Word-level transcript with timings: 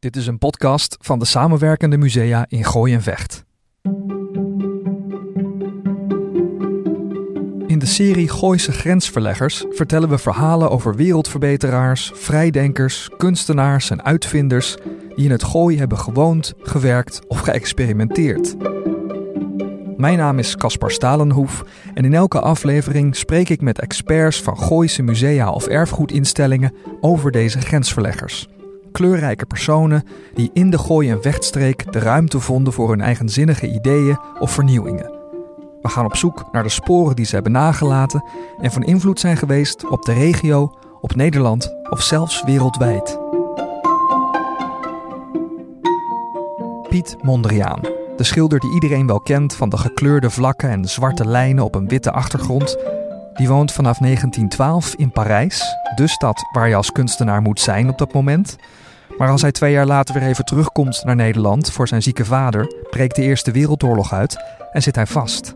Dit 0.00 0.16
is 0.16 0.26
een 0.26 0.38
podcast 0.38 0.96
van 1.00 1.18
de 1.18 1.24
samenwerkende 1.24 1.96
musea 1.96 2.44
in 2.48 2.64
Gooi 2.64 2.94
en 2.94 3.02
Vecht. 3.02 3.44
In 7.66 7.78
de 7.78 7.86
serie 7.86 8.28
Gooise 8.28 8.72
Grensverleggers 8.72 9.64
vertellen 9.70 10.08
we 10.08 10.18
verhalen 10.18 10.70
over 10.70 10.94
wereldverbeteraars, 10.94 12.10
vrijdenkers, 12.14 13.10
kunstenaars 13.16 13.90
en 13.90 14.04
uitvinders 14.04 14.76
die 15.16 15.24
in 15.24 15.30
het 15.30 15.44
Gooi 15.44 15.78
hebben 15.78 15.98
gewoond, 15.98 16.52
gewerkt 16.58 17.20
of 17.28 17.40
geëxperimenteerd. 17.40 18.56
Mijn 19.96 20.18
naam 20.18 20.38
is 20.38 20.56
Caspar 20.56 20.90
Stalenhoef 20.90 21.64
en 21.94 22.04
in 22.04 22.14
elke 22.14 22.40
aflevering 22.40 23.16
spreek 23.16 23.48
ik 23.48 23.60
met 23.60 23.80
experts 23.80 24.42
van 24.42 24.58
Gooise 24.58 25.02
musea 25.02 25.50
of 25.50 25.66
erfgoedinstellingen 25.66 26.74
over 27.00 27.30
deze 27.30 27.60
grensverleggers. 27.60 28.48
Kleurrijke 29.00 29.46
personen 29.46 30.04
die 30.34 30.50
in 30.52 30.70
de 30.70 30.78
Gooi- 30.78 31.10
en 31.10 31.22
Vechtstreek 31.22 31.92
de 31.92 31.98
ruimte 31.98 32.40
vonden 32.40 32.72
voor 32.72 32.90
hun 32.90 33.00
eigenzinnige 33.00 33.72
ideeën 33.72 34.18
of 34.38 34.50
vernieuwingen. 34.50 35.10
We 35.82 35.88
gaan 35.88 36.04
op 36.04 36.16
zoek 36.16 36.44
naar 36.52 36.62
de 36.62 36.68
sporen 36.68 37.16
die 37.16 37.24
ze 37.24 37.34
hebben 37.34 37.52
nagelaten 37.52 38.24
en 38.60 38.70
van 38.70 38.82
invloed 38.82 39.20
zijn 39.20 39.36
geweest 39.36 39.88
op 39.88 40.04
de 40.04 40.12
regio, 40.12 40.74
op 41.00 41.14
Nederland 41.14 41.74
of 41.90 42.02
zelfs 42.02 42.44
wereldwijd. 42.44 43.18
Piet 46.88 47.16
Mondriaan, 47.22 47.80
de 48.16 48.24
schilder 48.24 48.60
die 48.60 48.72
iedereen 48.74 49.06
wel 49.06 49.20
kent 49.20 49.54
van 49.54 49.68
de 49.68 49.76
gekleurde 49.76 50.30
vlakken 50.30 50.70
en 50.70 50.84
zwarte 50.84 51.26
lijnen 51.26 51.64
op 51.64 51.74
een 51.74 51.88
witte 51.88 52.12
achtergrond, 52.12 52.76
die 53.34 53.48
woont 53.48 53.72
vanaf 53.72 53.98
1912 53.98 54.94
in 54.94 55.12
Parijs, 55.12 55.76
de 55.94 56.06
stad 56.06 56.48
waar 56.52 56.68
je 56.68 56.74
als 56.74 56.92
kunstenaar 56.92 57.42
moet 57.42 57.60
zijn 57.60 57.88
op 57.88 57.98
dat 57.98 58.12
moment. 58.12 58.56
Maar 59.20 59.30
als 59.30 59.42
hij 59.42 59.52
twee 59.52 59.72
jaar 59.72 59.86
later 59.86 60.14
weer 60.14 60.28
even 60.28 60.44
terugkomt 60.44 61.04
naar 61.04 61.16
Nederland 61.16 61.72
voor 61.72 61.88
zijn 61.88 62.02
zieke 62.02 62.24
vader, 62.24 62.86
breekt 62.90 63.16
de 63.16 63.22
Eerste 63.22 63.50
Wereldoorlog 63.50 64.12
uit 64.12 64.44
en 64.72 64.82
zit 64.82 64.94
hij 64.94 65.06
vast. 65.06 65.54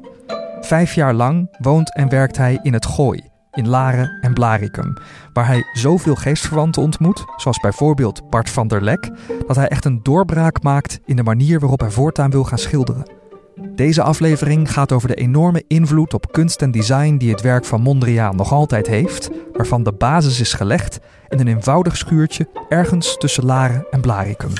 Vijf 0.60 0.94
jaar 0.94 1.14
lang 1.14 1.56
woont 1.58 1.94
en 1.94 2.08
werkt 2.08 2.36
hij 2.36 2.58
in 2.62 2.72
het 2.72 2.86
Gooi, 2.86 3.30
in 3.52 3.68
Laren 3.68 4.18
en 4.20 4.32
Blaricum, 4.32 4.96
waar 5.32 5.46
hij 5.46 5.62
zoveel 5.72 6.14
geestverwanten 6.14 6.82
ontmoet, 6.82 7.24
zoals 7.36 7.58
bijvoorbeeld 7.58 8.30
Bart 8.30 8.50
van 8.50 8.68
der 8.68 8.82
Lek, 8.82 9.10
dat 9.46 9.56
hij 9.56 9.68
echt 9.68 9.84
een 9.84 10.02
doorbraak 10.02 10.62
maakt 10.62 11.00
in 11.04 11.16
de 11.16 11.22
manier 11.22 11.60
waarop 11.60 11.80
hij 11.80 11.90
voortaan 11.90 12.30
wil 12.30 12.44
gaan 12.44 12.58
schilderen. 12.58 13.10
Deze 13.60 14.02
aflevering 14.02 14.72
gaat 14.72 14.92
over 14.92 15.08
de 15.08 15.14
enorme 15.14 15.64
invloed 15.66 16.14
op 16.14 16.32
kunst 16.32 16.62
en 16.62 16.70
design 16.70 17.16
die 17.16 17.30
het 17.30 17.40
werk 17.40 17.64
van 17.64 17.80
Mondriaan 17.80 18.36
nog 18.36 18.52
altijd 18.52 18.86
heeft, 18.86 19.30
waarvan 19.52 19.82
de 19.82 19.92
basis 19.92 20.40
is 20.40 20.52
gelegd 20.52 21.00
in 21.28 21.40
een 21.40 21.48
eenvoudig 21.48 21.96
schuurtje 21.96 22.48
ergens 22.68 23.16
tussen 23.18 23.44
Laren 23.44 23.86
en 23.90 24.00
Blaricum. 24.00 24.52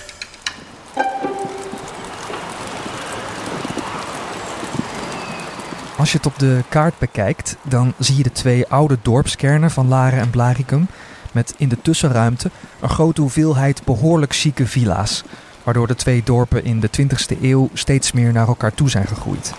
Als 5.97 6.13
je 6.13 6.17
het 6.17 6.27
op 6.27 6.39
de 6.39 6.63
kaart 6.69 6.99
bekijkt, 6.99 7.57
dan 7.63 7.93
zie 7.99 8.17
je 8.17 8.23
de 8.23 8.33
twee 8.33 8.69
oude 8.69 8.99
dorpskernen 9.03 9.71
van 9.71 9.89
Laren 9.89 10.21
en 10.21 10.31
Blaricum 10.31 10.87
met 11.33 11.55
in 11.57 11.69
de 11.69 11.83
tussenruimte 11.83 12.51
een 12.81 12.89
grote 12.89 13.21
hoeveelheid 13.21 13.85
behoorlijk 13.85 14.35
chique 14.35 14.67
villa's, 14.67 15.25
waardoor 15.65 15.87
de 15.87 15.95
twee 15.95 16.23
dorpen 16.25 16.65
in 16.65 16.81
de 16.81 16.91
20e 17.01 17.43
eeuw 17.43 17.69
steeds 17.73 18.13
meer 18.13 18.33
naar 18.33 18.49
elkaar 18.49 18.75
toe 18.75 18.91
zijn 18.91 19.07
gegroeid. 19.07 19.53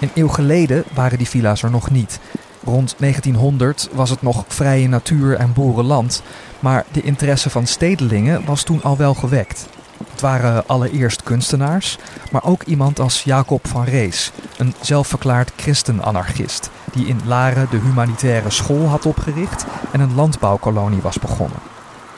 Een 0.00 0.10
eeuw 0.14 0.28
geleden 0.28 0.84
waren 0.94 1.18
die 1.18 1.28
villa's 1.28 1.62
er 1.62 1.70
nog 1.70 1.90
niet. 1.90 2.20
Rond 2.64 2.94
1900 2.98 3.88
was 3.92 4.10
het 4.10 4.22
nog 4.22 4.44
vrije 4.48 4.88
natuur 4.88 5.36
en 5.36 5.52
boerenland, 5.52 6.22
maar 6.58 6.84
de 6.92 7.02
interesse 7.02 7.50
van 7.50 7.66
stedelingen 7.66 8.44
was 8.44 8.62
toen 8.62 8.82
al 8.82 8.96
wel 8.96 9.14
gewekt. 9.14 9.66
Het 10.10 10.20
waren 10.20 10.66
allereerst 10.66 11.22
kunstenaars, 11.22 11.98
maar 12.30 12.44
ook 12.44 12.62
iemand 12.62 13.00
als 13.00 13.22
Jacob 13.22 13.68
van 13.68 13.84
Rees, 13.84 14.32
een 14.56 14.74
zelfverklaard 14.80 15.52
christenanarchist, 15.56 16.70
die 16.92 17.06
in 17.06 17.20
Laren 17.24 17.68
de 17.70 17.78
humanitaire 17.78 18.50
school 18.50 18.86
had 18.86 19.06
opgericht 19.06 19.66
en 19.92 20.00
een 20.00 20.14
landbouwkolonie 20.14 21.00
was 21.00 21.18
begonnen. 21.18 21.69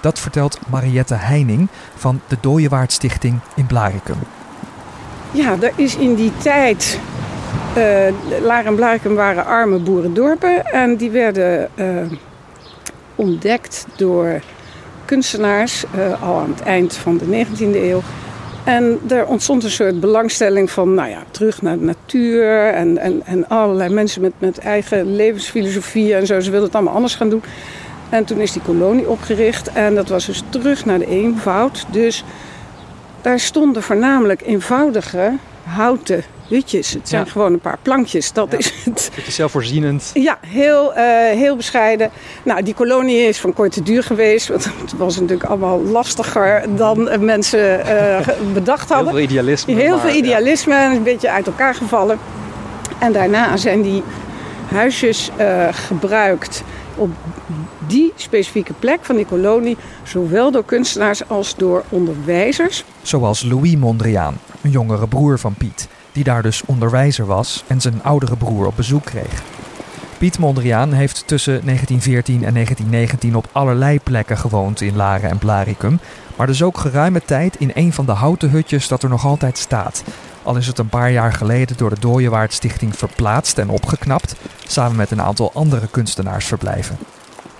Dat 0.02 0.18
vertelt 0.18 0.58
Mariette 0.68 1.14
Heining 1.14 1.68
van 1.94 2.20
de 2.28 2.36
Dooyewaard 2.40 2.92
Stichting 2.92 3.38
in 3.54 3.66
Blaricum. 3.66 4.16
Ja, 5.30 5.56
er 5.60 5.72
is 5.76 5.96
in 5.96 6.14
die 6.14 6.32
tijd. 6.36 6.98
Uh, 7.76 8.66
en 8.66 8.74
Blaricum 8.74 9.14
waren 9.14 9.46
arme 9.46 9.78
boerendorpen 9.78 10.64
en 10.64 10.96
die 10.96 11.10
werden 11.10 11.68
uh, 11.74 11.86
ontdekt 13.14 13.86
door 13.96 14.40
kunstenaars 15.04 15.84
uh, 15.96 16.22
al 16.22 16.38
aan 16.38 16.50
het 16.50 16.62
eind 16.62 16.94
van 16.94 17.18
de 17.18 17.44
19e 17.46 17.76
eeuw. 17.76 18.02
En 18.64 19.00
er 19.08 19.26
ontstond 19.26 19.64
een 19.64 19.70
soort 19.70 20.00
belangstelling 20.00 20.70
van, 20.70 20.94
nou 20.94 21.08
ja, 21.08 21.22
terug 21.30 21.62
naar 21.62 21.78
de 21.78 21.84
natuur 21.84 22.68
en, 22.68 22.98
en, 22.98 23.22
en 23.24 23.48
allerlei 23.48 23.94
mensen 23.94 24.22
met, 24.22 24.32
met 24.38 24.58
eigen 24.58 25.14
levensfilosofie 25.14 26.14
en 26.14 26.26
zo. 26.26 26.40
Ze 26.40 26.50
wilden 26.50 26.66
het 26.66 26.76
allemaal 26.76 26.94
anders 26.94 27.14
gaan 27.14 27.28
doen. 27.28 27.42
En 28.12 28.24
toen 28.24 28.38
is 28.40 28.52
die 28.52 28.62
kolonie 28.62 29.08
opgericht 29.08 29.68
en 29.72 29.94
dat 29.94 30.08
was 30.08 30.26
dus 30.26 30.42
terug 30.48 30.84
naar 30.84 30.98
de 30.98 31.06
eenvoud. 31.06 31.84
Dus 31.90 32.24
daar 33.20 33.40
stonden 33.40 33.82
voornamelijk 33.82 34.42
eenvoudige 34.42 35.32
houten 35.62 36.24
hutjes. 36.48 36.90
Het 36.92 37.08
zijn 37.08 37.24
Ja. 37.24 37.30
gewoon 37.30 37.52
een 37.52 37.60
paar 37.60 37.78
plankjes, 37.82 38.32
dat 38.32 38.48
Ja. 38.52 38.58
is 38.58 38.72
het. 38.84 39.10
Beetje 39.14 39.32
zelfvoorzienend. 39.32 40.10
Ja, 40.14 40.38
heel, 40.46 40.94
eh, 40.94 41.04
heel 41.38 41.56
bescheiden. 41.56 42.10
Nou, 42.42 42.62
die 42.62 42.74
kolonie 42.74 43.18
is 43.28 43.38
van 43.40 43.52
korte 43.52 43.82
duur 43.82 44.02
geweest. 44.02 44.48
Want 44.48 44.64
het 44.64 44.96
was 44.96 45.20
natuurlijk 45.20 45.48
allemaal 45.48 45.80
lastiger 45.82 46.64
dan 46.76 47.08
mensen 47.24 47.86
eh, 47.86 48.28
bedacht 48.52 48.86
Heel 48.88 48.96
hadden. 48.96 49.14
veel 49.14 49.22
idealisme. 49.22 49.74
Heel 49.74 49.90
maar, 49.90 50.00
veel 50.00 50.10
ja. 50.10 50.16
idealisme, 50.16 50.74
een 50.94 51.02
beetje 51.02 51.30
uit 51.30 51.46
elkaar 51.46 51.74
gevallen. 51.74 52.18
En 52.98 53.12
daarna 53.12 53.56
zijn 53.56 53.82
die 53.82 54.02
huisjes 54.72 55.30
eh, 55.36 55.68
gebruikt 55.70 56.62
op 56.96 57.10
die 57.86 58.12
specifieke 58.16 58.72
plek 58.72 59.04
van 59.04 59.16
die 59.16 59.26
kolonie, 59.26 59.76
zowel 60.02 60.50
door 60.50 60.64
kunstenaars 60.64 61.28
als 61.28 61.56
door 61.56 61.84
onderwijzers. 61.88 62.84
Zoals 63.02 63.42
Louis 63.42 63.76
Mondriaan, 63.76 64.38
een 64.60 64.70
jongere 64.70 65.08
broer 65.08 65.38
van 65.38 65.54
Piet, 65.54 65.88
die 66.12 66.24
daar 66.24 66.42
dus 66.42 66.62
onderwijzer 66.66 67.26
was 67.26 67.64
en 67.66 67.80
zijn 67.80 68.02
oudere 68.02 68.36
broer 68.36 68.66
op 68.66 68.76
bezoek 68.76 69.04
kreeg. 69.04 69.42
Piet 70.18 70.38
Mondriaan 70.38 70.92
heeft 70.92 71.22
tussen 71.26 71.52
1914 71.52 72.34
en 72.44 72.54
1919 72.54 73.36
op 73.36 73.48
allerlei 73.52 74.00
plekken 74.00 74.38
gewoond 74.38 74.80
in 74.80 74.96
Laren 74.96 75.30
en 75.30 75.38
Blaricum, 75.38 75.98
maar 76.36 76.46
dus 76.46 76.62
ook 76.62 76.78
geruime 76.78 77.22
tijd 77.24 77.56
in 77.56 77.70
een 77.74 77.92
van 77.92 78.06
de 78.06 78.12
houten 78.12 78.50
hutjes 78.50 78.88
dat 78.88 79.02
er 79.02 79.08
nog 79.08 79.26
altijd 79.26 79.58
staat. 79.58 80.04
Al 80.42 80.56
is 80.56 80.66
het 80.66 80.78
een 80.78 80.88
paar 80.88 81.10
jaar 81.10 81.32
geleden 81.32 81.76
door 81.76 81.90
de 81.90 82.00
Dooyewaard 82.00 82.52
Stichting 82.52 82.96
verplaatst 82.96 83.58
en 83.58 83.68
opgeknapt, 83.68 84.34
samen 84.66 84.96
met 84.96 85.10
een 85.10 85.22
aantal 85.22 85.50
andere 85.54 85.86
kunstenaarsverblijven. 85.90 86.98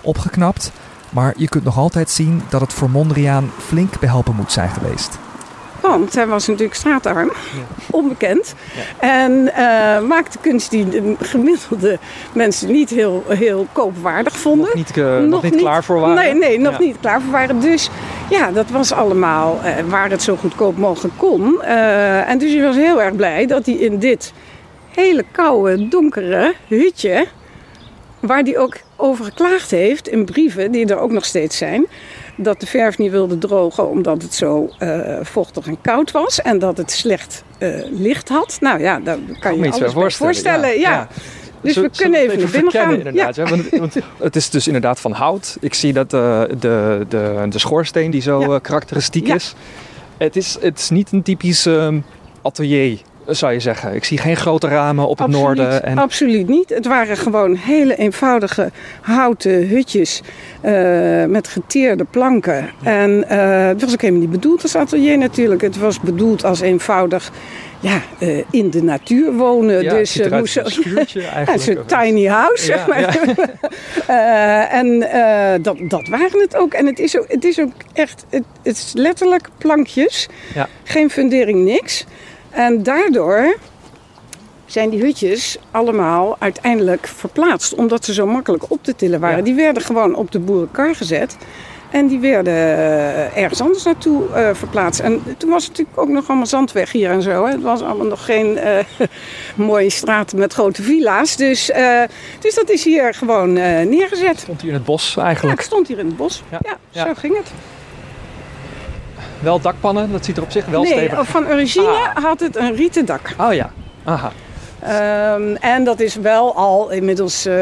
Opgeknapt, 0.03 0.71
maar 1.09 1.33
je 1.37 1.49
kunt 1.49 1.63
nog 1.63 1.77
altijd 1.77 2.09
zien 2.09 2.41
dat 2.49 2.61
het 2.61 2.73
voor 2.73 2.89
Mondriaan 2.89 3.51
flink 3.57 3.99
behelpen 3.99 4.35
moet 4.35 4.51
zijn 4.51 4.69
geweest. 4.69 5.17
Want 5.81 6.13
hij 6.15 6.27
was 6.27 6.47
natuurlijk 6.47 6.75
straatarm, 6.75 7.31
onbekend. 7.91 8.53
En 8.99 9.53
eh, 9.55 10.01
maakte 10.01 10.37
kunst 10.41 10.71
die 10.71 10.89
de 10.89 11.15
gemiddelde 11.19 11.99
mensen 12.33 12.71
niet 12.71 12.89
heel, 12.89 13.23
heel 13.27 13.67
koopwaardig 13.71 14.37
vonden. 14.37 14.65
Nog 14.65 14.75
niet, 14.75 14.97
eh, 14.97 15.17
nog 15.17 15.43
niet 15.43 15.55
klaar 15.55 15.83
voor 15.83 15.99
waren. 15.99 16.15
Nee, 16.15 16.33
nee 16.33 16.59
nog 16.59 16.73
Ja. 16.73 16.79
niet 16.79 16.97
klaar 16.99 17.21
voor 17.21 17.31
waren. 17.31 17.59
Dus 17.59 17.89
ja, 18.29 18.51
dat 18.51 18.69
was 18.69 18.91
allemaal 18.91 19.59
eh, 19.63 19.73
waar 19.89 20.09
het 20.09 20.21
zo 20.23 20.35
goedkoop 20.35 20.77
mogelijk 20.77 21.17
kon. 21.17 21.61
Eh, 21.61 22.29
en 22.29 22.37
dus 22.37 22.53
hij 22.53 22.61
was 22.63 22.75
heel 22.75 23.01
erg 23.01 23.15
blij 23.15 23.45
dat 23.45 23.65
hij 23.65 23.75
in 23.75 23.99
dit 23.99 24.33
hele 24.91 25.25
koude, 25.31 25.87
donkere 25.87 26.53
hutje... 26.67 27.27
waar 28.19 28.41
hij 28.41 28.57
ook 28.57 28.75
over 29.03 29.25
geklaagd 29.25 29.71
heeft 29.71 30.07
in 30.07 30.25
brieven, 30.25 30.71
die 30.71 30.85
er 30.85 30.99
ook 30.99 31.11
nog 31.11 31.25
steeds 31.25 31.57
zijn... 31.57 31.85
dat 32.35 32.59
de 32.59 32.65
verf 32.65 32.97
niet 32.97 33.11
wilde 33.11 33.37
drogen 33.37 33.89
omdat 33.89 34.21
het 34.21 34.33
zo 34.33 34.69
eh, 34.79 35.17
vochtig 35.21 35.67
en 35.67 35.81
koud 35.81 36.11
was... 36.11 36.41
en 36.41 36.59
dat 36.59 36.77
het 36.77 36.91
slecht 36.91 37.43
eh, 37.57 37.69
licht 37.91 38.29
had. 38.29 38.57
Nou 38.59 38.79
ja, 38.79 38.99
daar 38.99 39.17
kan 39.39 39.57
je 39.57 39.65
iets 39.67 39.77
alles 39.81 39.93
bij 39.93 40.03
bij 40.03 40.11
voorstellen. 40.11 40.79
ja. 40.79 41.07
Dus 41.61 41.75
we 41.75 41.89
kunnen 41.95 42.19
even 42.19 42.39
naar 42.39 42.49
binnen 42.49 42.71
gaan. 42.71 42.93
Inderdaad, 42.93 43.35
ja. 43.35 43.45
want, 43.45 43.69
want 43.69 43.95
het 44.19 44.35
is 44.35 44.49
dus 44.49 44.67
inderdaad 44.67 44.99
van 44.99 45.11
hout. 45.11 45.57
Ik 45.59 45.73
zie 45.73 45.93
dat 45.93 46.13
eh, 46.13 46.41
de, 46.59 47.05
de, 47.09 47.45
de 47.49 47.59
schoorsteen 47.59 48.11
die 48.11 48.21
zo 48.21 48.51
Ja. 48.51 48.59
karakteristiek 48.59 49.27
is. 49.27 49.55
Het 50.17 50.35
is. 50.35 50.57
Het 50.61 50.79
is 50.79 50.89
niet 50.89 51.11
een 51.11 51.23
typisch 51.23 51.65
ehm, 51.65 51.99
atelier, 52.41 52.99
zou 53.27 53.53
je 53.53 53.59
zeggen. 53.59 53.95
Ik 53.95 54.03
zie 54.03 54.17
geen 54.17 54.37
grote 54.37 54.67
ramen 54.67 55.07
op 55.07 55.17
het 55.17 55.27
Absoluut, 55.27 55.45
noorden. 55.45 55.83
En 55.83 55.97
Absoluut 55.97 56.47
niet. 56.47 56.69
Het 56.69 56.85
waren 56.85 57.17
gewoon 57.17 57.55
hele 57.55 57.95
eenvoudige 57.95 58.71
houten 59.01 59.67
hutjes 59.67 60.21
eh, 60.61 61.25
met 61.25 61.47
geteerde 61.47 62.03
planken. 62.03 62.69
En 62.83 63.29
eh, 63.29 63.67
het 63.67 63.81
was 63.81 63.93
ook 63.93 64.01
helemaal 64.01 64.21
niet 64.21 64.31
bedoeld 64.31 64.61
als 64.61 64.75
atelier 64.75 65.17
natuurlijk. 65.17 65.61
Het 65.61 65.77
was 65.77 65.99
bedoeld 65.99 66.43
als 66.43 66.61
eenvoudig 66.61 67.31
ja, 67.83 68.01
uh, 68.19 68.43
in 68.49 68.69
de 68.69 68.83
natuur 68.83 69.33
wonen. 69.33 69.83
Ja, 69.83 69.93
dus 69.93 70.19
uh, 70.19 70.31
moest 70.31 70.57
een 70.57 70.71
schuurtje 70.81 71.21
ja, 71.21 71.29
eigenlijk. 71.29 71.79
een 71.79 71.99
tiny 72.01 72.25
house, 72.25 72.65
zeg 72.65 72.77
Ja, 72.77 72.87
maar. 72.87 73.17
Eh, 74.07 74.73
en 74.73 75.11
eh, 75.11 75.63
dat, 75.63 75.77
dat 75.81 76.07
waren 76.07 76.41
het 76.41 76.55
ook. 76.55 76.73
En 76.73 76.85
het 76.85 76.99
is 76.99 77.17
ook, 77.17 77.25
het 77.27 77.43
is 77.43 77.59
ook 77.59 77.71
echt, 77.93 78.25
het, 78.29 78.43
het 78.63 78.77
is 78.77 78.91
letterlijk 78.93 79.49
plankjes. 79.57 80.27
Ja. 80.53 80.67
Geen 80.83 81.09
fundering, 81.09 81.65
niks. 81.65 82.05
En 82.53 82.83
daardoor 82.83 83.57
zijn 84.65 84.89
die 84.89 85.01
hutjes 85.01 85.57
allemaal 85.71 86.35
uiteindelijk 86.39 87.07
verplaatst. 87.07 87.75
Omdat 87.75 88.05
ze 88.05 88.13
zo 88.13 88.25
makkelijk 88.25 88.71
op 88.71 88.83
te 88.83 88.95
tillen 88.95 89.19
waren. 89.19 89.37
Ja. 89.37 89.43
Die 89.43 89.53
werden 89.53 89.83
gewoon 89.83 90.15
op 90.15 90.31
de 90.31 90.39
boerenkar 90.39 90.95
gezet. 90.95 91.37
En 91.93 92.07
die 92.07 92.19
werden 92.19 92.53
eh, 92.53 93.37
ergens 93.37 93.61
anders 93.61 93.83
naartoe 93.83 94.29
eh, 94.33 94.49
verplaatst. 94.53 94.99
En 94.99 95.23
toen 95.37 95.49
was 95.49 95.63
het 95.63 95.71
natuurlijk 95.71 95.99
ook 95.99 96.09
nog 96.09 96.27
allemaal 96.27 96.45
zandweg 96.45 96.91
hier 96.91 97.09
en 97.09 97.21
zo. 97.21 97.45
Hè. 97.45 97.51
Het 97.51 97.61
was 97.61 97.81
allemaal 97.81 98.05
nog 98.05 98.25
geen 98.25 98.57
eh, 98.57 98.85
mooie 99.55 99.89
straten 99.89 100.37
met 100.39 100.53
grote 100.53 100.83
villa's. 100.83 101.35
Dus, 101.35 101.71
dus 102.39 102.55
dat 102.55 102.69
is 102.69 102.83
hier 102.83 103.13
gewoon 103.13 103.53
neergezet. 103.53 104.39
Stond 104.39 104.61
hier 104.61 104.69
in 104.69 104.75
het 104.75 104.85
bos 104.85 105.13
Ja, 105.15 105.23
eigenlijk. 105.23 105.59
ik 105.59 105.65
stond 105.65 105.87
hier 105.87 105.99
in 105.99 106.05
het 106.05 106.17
bos. 106.17 106.43
Ja, 106.51 106.59
Ja, 106.63 106.77
ja. 106.89 107.05
zo 107.05 107.13
ging 107.13 107.37
het. 107.37 107.51
Wel 109.43 109.59
dakpannen, 109.61 110.11
dat 110.11 110.25
ziet 110.25 110.37
er 110.37 110.43
op 110.43 110.51
zich 110.51 110.65
wel 110.65 110.81
nee, 110.83 110.91
stevig 110.91 111.27
van 111.27 111.47
origine 111.47 111.87
Ah. 111.87 112.23
had 112.23 112.39
het 112.39 112.55
een 112.55 112.75
rieten 112.75 113.05
dak. 113.05 113.35
Oh 113.39 113.53
ja, 113.53 113.71
aha. 114.03 114.31
Ehm, 114.79 115.55
en 115.55 115.83
dat 115.83 115.99
is 115.99 116.15
wel 116.15 116.55
al 116.55 116.89
inmiddels 116.91 117.45
eh, 117.45 117.53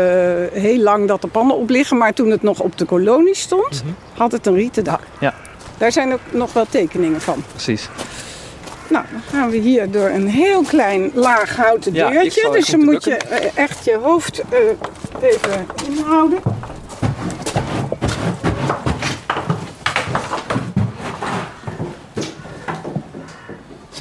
heel 0.53 0.77
lang 0.79 1.07
dat 1.07 1.21
de 1.21 1.27
pannen 1.27 1.55
op 1.57 1.69
liggen. 1.69 1.97
Maar 1.97 2.13
toen 2.13 2.29
het 2.29 2.41
nog 2.43 2.59
op 2.59 2.77
de 2.77 2.85
kolonie 2.85 3.35
stond, 3.35 3.83
Mhm. 3.83 3.93
had 4.17 4.31
het 4.31 4.45
een 4.45 4.55
rieten 4.55 4.83
dak. 4.83 4.99
Ja, 5.19 5.33
Daar 5.77 5.91
zijn 5.91 6.13
ook 6.13 6.19
nog 6.31 6.53
wel 6.53 6.65
tekeningen 6.69 7.21
van. 7.21 7.43
precies. 7.51 7.89
Nou, 8.89 9.05
dan 9.11 9.21
gaan 9.31 9.49
we 9.49 9.57
hier 9.57 9.91
door 9.91 10.09
een 10.09 10.27
heel 10.27 10.61
klein 10.63 11.11
laag 11.13 11.55
houten 11.55 11.93
deurtje. 11.93 12.49
Dus 12.51 12.67
dan 12.67 12.83
moet 12.85 13.03
je 13.03 13.15
eh, 13.15 13.63
echt 13.63 13.85
je 13.85 13.97
hoofd 14.01 14.41
eh, 14.49 14.57
even 15.29 15.65
inhouden. 15.89 16.39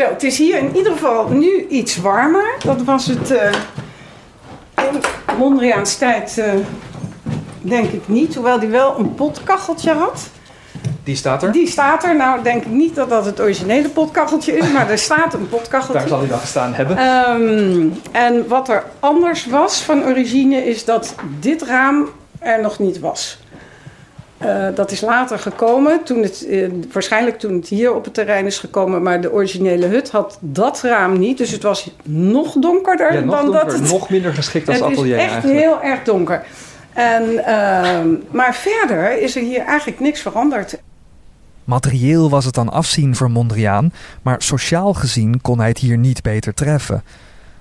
Zo, 0.01 0.07
het 0.07 0.23
is 0.23 0.39
hier 0.39 0.59
in 0.59 0.77
ieder 0.77 0.93
geval 0.93 1.29
nu 1.29 1.67
iets 1.69 1.97
warmer. 1.97 2.55
Dat 2.65 2.83
was 2.83 3.07
het 3.07 3.31
eh, 3.31 3.53
in 4.75 5.01
Mondriaans 5.39 5.97
tijd 5.97 6.39
eh, 6.39 6.53
denk 7.61 7.91
ik 7.91 8.09
niet. 8.09 8.35
Hoewel 8.35 8.59
die 8.59 8.69
wel 8.69 8.99
een 8.99 9.15
potkacheltje 9.15 9.93
had. 9.93 10.29
Die 11.05 11.17
staat 11.17 11.43
er. 11.43 11.53
Die 11.53 11.67
staat 11.67 12.05
er. 12.05 12.17
Nou 12.17 12.43
denk 12.43 12.63
ik 12.63 12.71
niet 12.71 12.95
dat 12.95 13.09
dat 13.09 13.25
het 13.25 13.41
originele 13.41 13.89
potkacheltje 13.89 14.57
is. 14.57 14.73
Maar 14.73 14.91
er 14.91 14.99
staat 14.99 15.35
een 15.35 15.49
potkacheltje. 15.49 15.99
Daar 15.99 16.09
zal 16.09 16.19
hij 16.19 16.29
dan 16.29 16.39
gestaan 16.39 16.75
hebben. 16.75 16.97
Ehm, 16.97 17.89
en 18.13 18.49
wat 18.49 18.69
er 18.69 18.85
anders 19.01 19.47
was 19.47 19.83
van 19.83 20.05
origine 20.05 20.67
is 20.67 20.85
dat 20.85 21.15
dit 21.41 21.63
raam 21.63 22.09
er 22.39 22.61
nog 22.61 22.79
niet 22.79 23.01
was. 23.01 23.39
Eh, 24.41 24.67
dat 24.75 24.91
is 24.91 25.01
later 25.01 25.39
gekomen, 25.39 26.05
toen 26.05 26.23
het, 26.23 26.47
eh, 26.47 26.69
waarschijnlijk 26.93 27.39
toen 27.39 27.55
het 27.55 27.69
hier 27.69 27.95
op 27.95 28.05
het 28.05 28.15
terrein 28.15 28.47
is 28.47 28.59
gekomen. 28.59 29.03
Maar 29.03 29.21
de 29.21 29.33
originele 29.33 29.87
hut 29.87 30.11
had 30.11 30.39
dat 30.41 30.81
raam 30.83 31.19
niet. 31.19 31.39
Dus 31.39 31.51
het 31.51 31.63
was 31.63 31.91
nog 32.05 32.53
donkerder 32.53 33.13
ja, 33.13 33.21
nog 33.21 33.35
dan 33.35 33.45
donker, 33.45 33.65
dat 33.65 33.73
het... 33.73 33.91
nog 33.91 34.11
minder 34.11 34.35
geschikt 34.35 34.69
als 34.69 34.77
het 34.77 34.87
atelier 34.87 35.17
is 35.17 35.23
echt 35.23 35.33
eigenlijk. 35.33 35.61
heel 35.61 35.83
erg 35.83 36.03
donker. 36.03 36.43
En, 36.93 37.45
ehm, 37.45 38.09
maar 38.31 38.55
verder 38.55 39.21
is 39.23 39.37
er 39.37 39.43
hier 39.43 39.61
eigenlijk 39.61 40.01
niks 40.01 40.21
veranderd. 40.21 40.81
Materieel 41.65 42.31
was 42.31 42.45
het 42.45 42.55
dan 42.55 42.69
afzien 42.69 43.17
voor 43.17 43.31
Mondriaan, 43.31 43.93
maar 44.23 44.43
sociaal 44.43 44.95
gezien 44.95 45.41
kon 45.41 45.59
hij 45.59 45.69
het 45.69 45.79
hier 45.79 45.99
niet 45.99 46.23
beter 46.23 46.55
treffen. 46.55 47.03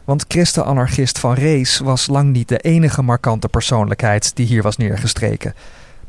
Want 0.05 0.25
christen-anarchist 0.27 1.19
Van 1.19 1.33
Rees 1.33 1.79
was 1.79 2.07
lang 2.07 2.31
niet 2.31 2.47
de 2.47 2.57
enige 2.57 3.01
markante 3.01 3.47
persoonlijkheid 3.47 4.35
die 4.35 4.45
hier 4.45 4.61
was 4.61 4.77
neergestreken. 4.77 5.53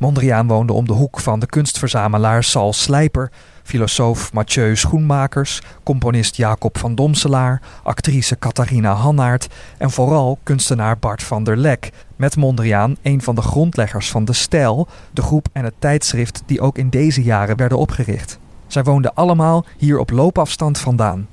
Mondriaan 0.00 0.46
woonde 0.46 0.72
om 0.72 0.86
de 0.86 0.92
hoek 0.92 1.20
van 1.20 1.40
de 1.40 1.46
kunstverzamelaar 1.46 2.44
Sal 2.44 2.72
Slijper, 2.72 3.30
filosoof 3.62 4.32
Mathieu 4.32 4.76
Schoenmakers, 4.76 5.62
componist 5.82 6.36
Jacob 6.36 6.78
van 6.78 6.94
Domselaar, 6.94 7.62
actrice 7.82 8.38
Catharina 8.38 8.92
Hannaert 8.92 9.48
en 9.78 9.90
vooral 9.90 10.38
kunstenaar 10.42 10.98
Bart 10.98 11.22
van 11.22 11.44
der 11.44 11.56
Lek. 11.56 11.90
Met 12.16 12.36
Mondriaan 12.36 12.96
een 13.02 13.22
van 13.22 13.34
de 13.34 13.42
grondleggers 13.42 14.10
van 14.10 14.24
De 14.24 14.32
Stijl, 14.32 14.88
de 15.10 15.22
groep 15.22 15.48
en 15.52 15.64
het 15.64 15.74
tijdschrift 15.78 16.42
die 16.46 16.60
ook 16.60 16.78
in 16.78 16.90
deze 16.90 17.22
jaren 17.22 17.56
werden 17.56 17.78
opgericht. 17.78 18.38
Zij 18.66 18.82
woonden 18.82 19.14
allemaal 19.14 19.64
hier 19.76 19.98
op 19.98 20.10
loopafstand 20.10 20.78
vandaan. 20.78 21.26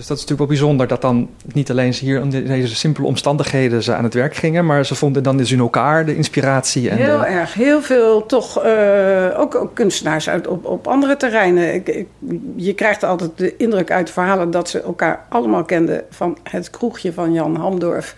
Dus 0.00 0.08
dat 0.08 0.18
is 0.18 0.24
natuurlijk 0.24 0.50
wel 0.50 0.58
bijzonder 0.60 0.86
dat 0.86 1.00
dan 1.02 1.28
niet 1.52 1.70
alleen 1.70 1.94
ze 1.94 2.04
hier 2.04 2.20
in 2.20 2.30
deze 2.30 2.74
simpele 2.76 3.06
omstandigheden 3.06 3.82
ze 3.82 3.94
aan 3.94 4.04
het 4.04 4.14
werk 4.14 4.34
gingen, 4.34 4.66
maar 4.66 4.86
ze 4.86 4.94
vonden 4.94 5.22
dan 5.22 5.36
dus 5.36 5.52
in 5.52 5.58
elkaar 5.58 6.04
de 6.06 6.16
inspiratie. 6.16 6.90
En 6.90 6.96
Heel 6.96 7.18
de, 7.18 7.24
erg. 7.24 7.54
Heel 7.54 7.82
veel 7.82 8.26
toch 8.26 8.62
eh, 8.62 9.26
ook, 9.40 9.54
ook 9.54 9.74
kunstenaars 9.74 10.28
uit, 10.28 10.46
op, 10.46 10.64
op 10.64 10.86
andere 10.86 11.16
terreinen. 11.16 11.74
Ik, 11.74 11.88
ik- 11.88 12.06
je 12.56 12.74
krijgt 12.74 13.02
altijd 13.04 13.30
de 13.36 13.56
indruk 13.56 13.90
uit 13.90 14.10
verhalen 14.10 14.50
dat 14.50 14.68
ze 14.68 14.82
elkaar 14.82 15.26
allemaal 15.28 15.64
kenden 15.64 16.02
van 16.10 16.38
het 16.42 16.70
kroegje 16.70 17.12
van 17.12 17.32
Jan 17.32 17.56
Hamdorf 17.56 18.14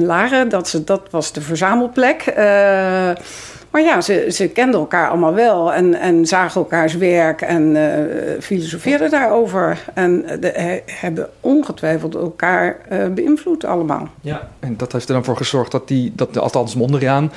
in 0.00 0.06
Laren. 0.06 0.48
Dat, 0.48 0.68
ze, 0.68 0.84
dat 0.84 1.02
was 1.10 1.32
de 1.32 1.40
verzamelplek. 1.40 2.22
Eh, 2.22 2.44
maar 3.70 3.84
ja, 3.84 4.00
ze, 4.00 4.26
ze 4.30 4.48
kenden 4.48 4.80
elkaar 4.80 5.08
allemaal 5.08 5.34
wel 5.34 5.72
en, 5.72 5.94
en 5.94 6.26
zagen 6.26 6.60
elkaars 6.60 6.96
werk 6.96 7.40
en 7.40 7.76
eh, 7.76 8.40
filosofeerden 8.40 9.10
daarover. 9.10 9.78
En 9.94 10.24
de, 10.40 10.52
he- 10.54 10.82
hebben 10.86 11.28
ongetwijfeld 11.40 12.14
elkaar 12.14 12.76
eh, 12.88 13.06
beïnvloed 13.08 13.64
allemaal. 13.64 14.08
Ja. 14.20 14.48
En 14.60 14.76
dat 14.76 14.92
heeft 14.92 15.08
er 15.08 15.14
dan 15.14 15.24
voor 15.24 15.36
gezorgd 15.36 15.72
dat, 15.72 15.88
die, 15.88 16.12
dat 16.16 16.34
de, 16.34 16.40
althans 16.40 16.74
Mondriaan 16.74 17.32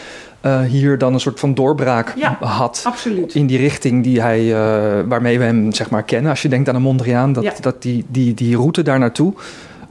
hier 0.68 0.98
dan 0.98 1.14
een 1.14 1.20
soort 1.20 1.40
van 1.40 1.54
doorbraak 1.54 2.14
Ja. 2.16 2.38
had. 2.40 2.82
Absoluut. 2.86 3.36
In 3.36 3.48
die 3.48 3.58
richting 3.58 4.04
die 4.04 4.22
hij, 4.22 4.54
waarmee 5.08 5.38
we 5.40 5.44
hem 5.46 5.74
zeg 5.74 5.90
maar 5.90 6.04
kennen. 6.04 6.30
Als 6.32 6.42
je 6.42 6.50
denkt 6.50 6.70
aan 6.70 6.76
een 6.76 6.82
Mondriaan, 6.82 7.34
dat, 7.34 7.44
Ja. 7.44 7.54
dat 7.62 7.82
die, 7.82 8.06
die, 8.08 8.34
die 8.34 8.56
route 8.56 8.82
daar 8.82 9.00
naartoe 9.00 9.34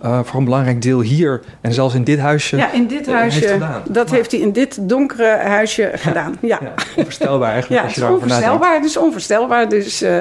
eh, 0.02 0.20
voor 0.24 0.38
een 0.38 0.44
belangrijk 0.44 0.82
deel 0.82 1.00
hier 1.00 1.40
en 1.60 1.72
zelfs 1.72 1.94
in 1.94 2.04
dit 2.04 2.18
huisje. 2.18 2.56
Ja, 2.56 2.72
in 2.72 2.86
dit 2.86 3.06
eh, 3.08 3.14
huisje. 3.14 3.38
heeft 3.38 3.52
gedaan. 3.52 3.82
Dat 3.88 4.06
Maar- 4.06 4.14
heeft 4.16 4.30
hij 4.30 4.40
in 4.40 4.52
dit 4.52 4.88
donkere 4.88 5.36
huisje 5.36 5.90
gedaan. 5.94 6.34
Ja, 6.40 6.58
Ja, 6.62 6.72
onvoorstelbaar 6.96 7.50
eigenlijk 7.52 7.80
ja 7.80 7.86
als 7.86 7.96
het 7.96 8.04
je 8.04 8.10
is 8.10 8.16
onvoorstelbaar. 8.20 8.74
Het 8.74 8.84
is 8.84 8.96
onvoorstelbaar. 8.96 9.68
Dus 9.68 10.02
eh, 10.02 10.18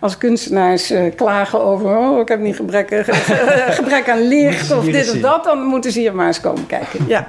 als 0.00 0.18
kunstenaars 0.18 0.90
eh, 0.90 1.14
klagen 1.16 1.62
over... 1.64 1.96
oh, 1.98 2.20
ik 2.20 2.28
heb 2.28 2.40
niet 2.40 2.56
gebrek, 2.56 2.88
gebrek 3.80 4.08
aan 4.10 4.28
licht 4.28 4.76
of 4.76 4.84
dit 4.84 5.10
of 5.10 5.20
dat... 5.20 5.44
dan 5.44 5.58
moeten 5.62 5.92
ze 5.92 6.00
hier 6.00 6.14
maar 6.14 6.26
eens 6.26 6.40
komen 6.40 6.66
kijken. 6.66 7.00
Ja. 7.08 7.26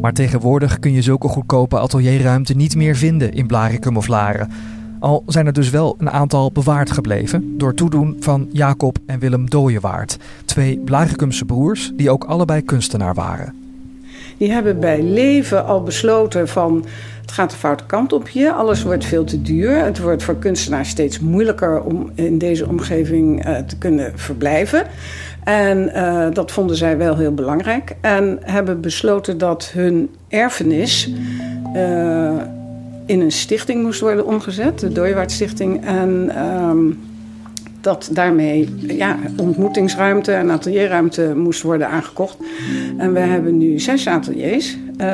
Maar 0.00 0.12
tegenwoordig 0.12 0.78
kun 0.78 0.92
je 0.92 1.02
zulke 1.02 1.28
goedkope 1.28 1.78
atelierruimte 1.78 2.54
niet 2.56 2.76
meer 2.76 2.96
vinden 2.96 3.32
in 3.32 3.46
Blaricum 3.46 3.96
of 3.96 4.06
Laren. 4.06 4.52
Al 5.00 5.22
zijn 5.26 5.46
er 5.46 5.52
dus 5.52 5.70
wel 5.70 5.94
een 5.98 6.10
aantal 6.10 6.52
bewaard 6.52 6.90
gebleven 6.90 7.58
door 7.58 7.74
toedoen 7.74 8.16
van 8.20 8.48
Jacob 8.52 8.98
en 9.06 9.18
Willem 9.18 9.50
Dooyewaard, 9.50 10.16
twee 10.44 10.78
Blaricumse 10.78 11.44
broers 11.44 11.92
die 11.94 12.10
ook 12.10 12.24
allebei 12.24 12.62
kunstenaar 12.62 13.14
waren. 13.14 13.54
Die 14.40 14.52
hebben 14.52 14.80
bij 14.80 15.02
leven 15.02 15.66
al 15.66 15.82
besloten 15.82 16.48
van... 16.48 16.84
het 17.20 17.32
gaat 17.32 17.50
de 17.50 17.56
foute 17.56 17.84
kant 17.86 18.12
op 18.12 18.28
hier. 18.28 18.52
Alles 18.52 18.82
wordt 18.82 19.04
veel 19.04 19.24
te 19.24 19.42
duur. 19.42 19.84
Het 19.84 19.98
wordt 19.98 20.22
voor 20.22 20.36
kunstenaars 20.36 20.88
steeds 20.88 21.18
moeilijker... 21.18 21.82
om 21.82 22.10
in 22.14 22.38
deze 22.38 22.68
omgeving 22.68 23.44
eh, 23.44 23.56
te 23.56 23.78
kunnen 23.78 24.12
verblijven. 24.14 24.86
En 25.44 25.94
eh, 25.94 26.26
dat 26.32 26.52
vonden 26.52 26.76
zij 26.76 26.96
wel 26.96 27.16
heel 27.16 27.34
belangrijk. 27.34 27.96
En 28.00 28.38
hebben 28.42 28.80
besloten 28.80 29.38
dat 29.38 29.70
hun 29.74 30.10
erfenis... 30.28 31.10
eh, 31.74 32.36
in 33.10 33.20
een 33.20 33.32
stichting 33.32 33.82
moest 33.82 34.00
worden 34.00 34.26
omgezet. 34.26 34.78
De 34.78 34.92
Dooyewaard 34.92 35.32
Stichting. 35.32 35.84
En... 35.84 36.30
ehm, 36.34 36.92
dat 37.80 38.08
daarmee 38.12 38.68
ja, 38.78 39.18
ontmoetingsruimte 39.36 40.32
en 40.32 40.50
atelierruimte 40.50 41.32
moest 41.36 41.62
worden 41.62 41.88
aangekocht. 41.88 42.36
En 42.98 43.12
we 43.12 43.18
hebben 43.18 43.58
nu 43.58 43.78
zes 43.78 44.06
ateliers. 44.06 44.76
Eh, 44.96 45.08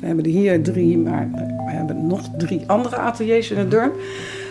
we 0.00 0.06
hebben 0.06 0.24
er 0.24 0.30
hier 0.30 0.62
drie, 0.62 0.98
maar 0.98 1.28
we 1.66 1.72
hebben 1.72 2.06
nog 2.06 2.30
drie 2.38 2.60
andere 2.66 2.96
ateliers 2.96 3.50
in 3.50 3.58
het 3.58 3.70
dorp. 3.70 3.94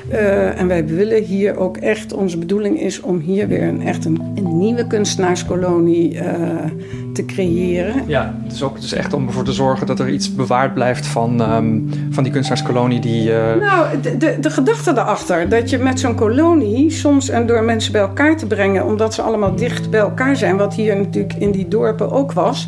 Eh, 0.09 0.59
en 0.59 0.67
wij 0.67 0.85
willen 0.85 1.23
hier 1.23 1.57
ook 1.57 1.77
echt, 1.77 2.13
onze 2.13 2.37
bedoeling 2.37 2.79
is 2.81 3.01
om 3.01 3.19
hier 3.19 3.47
weer 3.47 3.63
een, 3.63 3.81
echt 3.81 4.05
een, 4.05 4.21
nieuwe 4.33 4.87
kunstenaarskolonie 4.87 6.19
eh, 6.19 6.65
te 7.13 7.25
creëren. 7.25 8.03
Ja, 8.07 8.35
is 8.51 8.63
ook 8.63 8.81
dus 8.81 8.93
echt 8.93 9.13
om 9.13 9.27
ervoor 9.27 9.43
te 9.43 9.53
zorgen 9.53 9.87
dat 9.87 9.99
er 9.99 10.09
iets 10.09 10.35
bewaard 10.35 10.73
blijft 10.73 11.05
van, 11.05 11.41
ehm, 11.41 11.79
van 12.13 12.23
die 12.23 12.31
kunstenaarskolonie 12.31 12.99
die... 12.99 13.33
eh, 13.35 13.55
Nou, 13.59 13.99
de, 14.01 14.17
de, 14.17 14.37
de 14.39 14.49
gedachte 14.49 14.93
daarachter, 14.93 15.49
dat 15.49 15.69
je 15.69 15.77
met 15.77 15.99
zo'n 15.99 16.15
kolonie 16.15 16.91
soms 16.91 17.29
en 17.29 17.45
door 17.45 17.63
mensen 17.63 17.91
bij 17.91 18.01
elkaar 18.01 18.37
te 18.37 18.45
brengen, 18.47 18.85
omdat 18.85 19.13
ze 19.13 19.21
allemaal 19.21 19.55
dicht 19.55 19.89
bij 19.89 19.99
elkaar 19.99 20.35
zijn, 20.35 20.57
wat 20.57 20.73
hier 20.73 20.95
natuurlijk 20.97 21.33
in 21.33 21.51
die 21.51 21.67
dorpen 21.67 22.11
ook 22.11 22.31
was. 22.31 22.67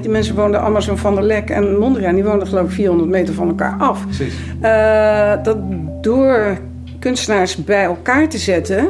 Die 0.00 0.10
mensen 0.10 0.34
woonden 0.34 0.60
allemaal 0.60 0.82
zo'n 0.82 0.98
Van 0.98 1.14
der 1.14 1.24
Lek 1.24 1.50
en 1.50 1.78
Mondriaan, 1.78 2.14
die 2.14 2.24
woonden 2.24 2.48
geloof 2.48 2.64
ik 2.64 2.70
400 2.70 3.10
meter 3.10 3.34
van 3.34 3.48
elkaar 3.48 3.76
af. 3.78 4.04
Precies. 4.06 4.34
Eh, 4.60 5.32
dat 5.42 5.56
door 6.00 6.58
kunstenaars 6.98 7.56
bij 7.64 7.82
elkaar 7.84 8.28
te 8.28 8.38
zetten, 8.38 8.88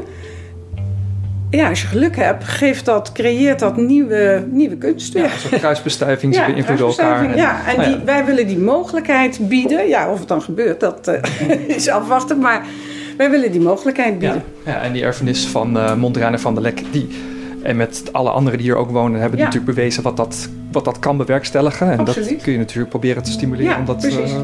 ja, 1.50 1.68
als 1.68 1.80
je 1.80 1.86
geluk 1.86 2.16
hebt, 2.16 2.44
geeft 2.44 2.84
dat, 2.84 3.12
creëert 3.12 3.58
dat 3.58 3.76
nieuwe, 3.76 4.44
nieuwe 4.50 4.76
kunst 4.76 5.12
weer. 5.12 5.22
Ja, 5.30 5.38
zo'n 5.48 5.58
kruisbestuiving, 5.58 6.34
ze 6.34 6.44
beïnvloeden 6.46 6.86
elkaar. 6.86 7.24
En, 7.24 7.36
ja, 7.36 7.66
en 7.66 7.84
die, 7.84 8.04
wij 8.04 8.24
willen 8.24 8.46
die 8.46 8.58
mogelijkheid 8.58 9.38
bieden. 9.48 9.88
Ja, 9.88 10.10
of 10.10 10.18
het 10.18 10.28
dan 10.28 10.42
gebeurt, 10.42 10.80
dat 10.80 11.08
uh, 11.08 11.68
is 11.76 11.88
afwachten. 11.88 12.38
Maar 12.38 12.64
wij 13.16 13.30
willen 13.30 13.52
die 13.52 13.60
mogelijkheid 13.60 14.18
bieden. 14.18 14.42
Ja, 14.64 14.72
ja 14.72 14.82
en 14.82 14.92
die 14.92 15.02
erfenis 15.02 15.46
van 15.46 15.76
uh, 15.76 15.94
Mondriaan 15.94 16.32
en 16.32 16.40
Van 16.40 16.54
der 16.54 16.62
Lek, 16.62 16.82
die... 16.90 17.08
En 17.62 17.76
met 17.76 18.02
alle 18.12 18.30
anderen 18.30 18.58
die 18.58 18.66
hier 18.66 18.76
ook 18.76 18.90
wonen, 18.90 19.20
hebben 19.20 19.38
natuurlijk 19.38 19.74
bewezen 19.74 20.02
wat 20.02 20.16
dat, 20.16 20.48
wat 20.72 20.84
dat 20.84 20.98
kan 20.98 21.16
bewerkstelligen. 21.16 21.92
En 21.92 21.98
Absoluut. 21.98 22.28
dat 22.28 22.42
kun 22.42 22.52
je 22.52 22.58
natuurlijk 22.58 22.88
proberen 22.88 23.22
te 23.22 23.30
stimuleren. 23.30 23.72
Ja, 23.72 23.78
omdat, 23.78 23.98
precies. 23.98 24.32
Uh, 24.32 24.38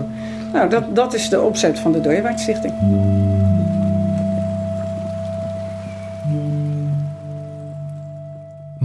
nou, 0.53 0.69
dat, 0.69 0.97
dat 0.97 1.15
is 1.15 1.29
de 1.29 1.41
opzet 1.41 1.79
van 1.79 1.93
de 1.93 2.01
Dooyewaard 2.01 2.41
Stichting. 2.41 2.75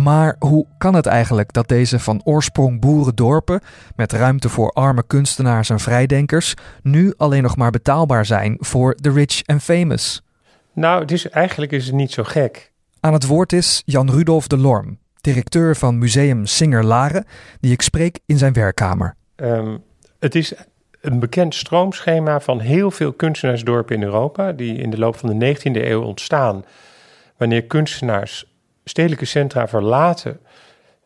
Maar 0.03 0.35
hoe 0.39 0.65
kan 0.77 0.93
het 0.93 1.05
eigenlijk 1.05 1.53
dat 1.53 1.67
deze 1.67 1.99
van 1.99 2.21
oorsprong 2.23 2.79
boerendorpen, 2.79 3.61
met 3.95 4.11
ruimte 4.11 4.49
voor 4.49 4.71
arme 4.71 5.03
kunstenaars 5.07 5.69
en 5.69 5.79
vrijdenkers, 5.79 6.53
nu 6.81 7.13
alleen 7.17 7.43
nog 7.43 7.55
maar 7.55 7.71
betaalbaar 7.71 8.25
zijn 8.25 8.57
voor 8.59 8.95
de 9.01 9.11
rich 9.11 9.41
en 9.41 9.61
famous? 9.61 10.21
Nou, 10.73 11.05
is, 11.05 11.29
eigenlijk 11.29 11.71
is 11.71 11.85
het 11.85 11.95
niet 11.95 12.11
zo 12.11 12.23
gek. 12.23 12.71
Aan 12.99 13.13
het 13.13 13.25
woord 13.25 13.53
is 13.53 13.81
Jan 13.85 14.11
Rudolf 14.11 14.47
de 14.47 14.57
Lorm, 14.57 14.97
directeur 15.21 15.75
van 15.75 15.97
Museum 15.97 16.45
Singer 16.45 16.83
Laren, 16.83 17.25
die 17.59 17.71
ik 17.71 17.81
spreek 17.81 18.19
in 18.25 18.37
zijn 18.37 18.53
werkkamer. 18.53 19.15
Um, 19.35 19.83
het 20.19 20.35
is 20.35 20.53
een 21.01 21.19
bekend 21.19 21.55
stroomschema 21.55 22.39
van 22.39 22.59
heel 22.59 22.91
veel 22.91 23.13
kunstenaarsdorpen 23.13 23.95
in 23.95 24.03
Europa, 24.03 24.51
die 24.51 24.75
in 24.75 24.89
de 24.89 24.97
loop 24.97 25.15
van 25.15 25.39
de 25.39 25.55
19e 25.55 25.61
eeuw 25.63 26.01
ontstaan, 26.01 26.65
wanneer 27.37 27.63
kunstenaars 27.63 28.50
stedelijke 28.83 29.25
centra 29.25 29.67
verlaten, 29.67 30.39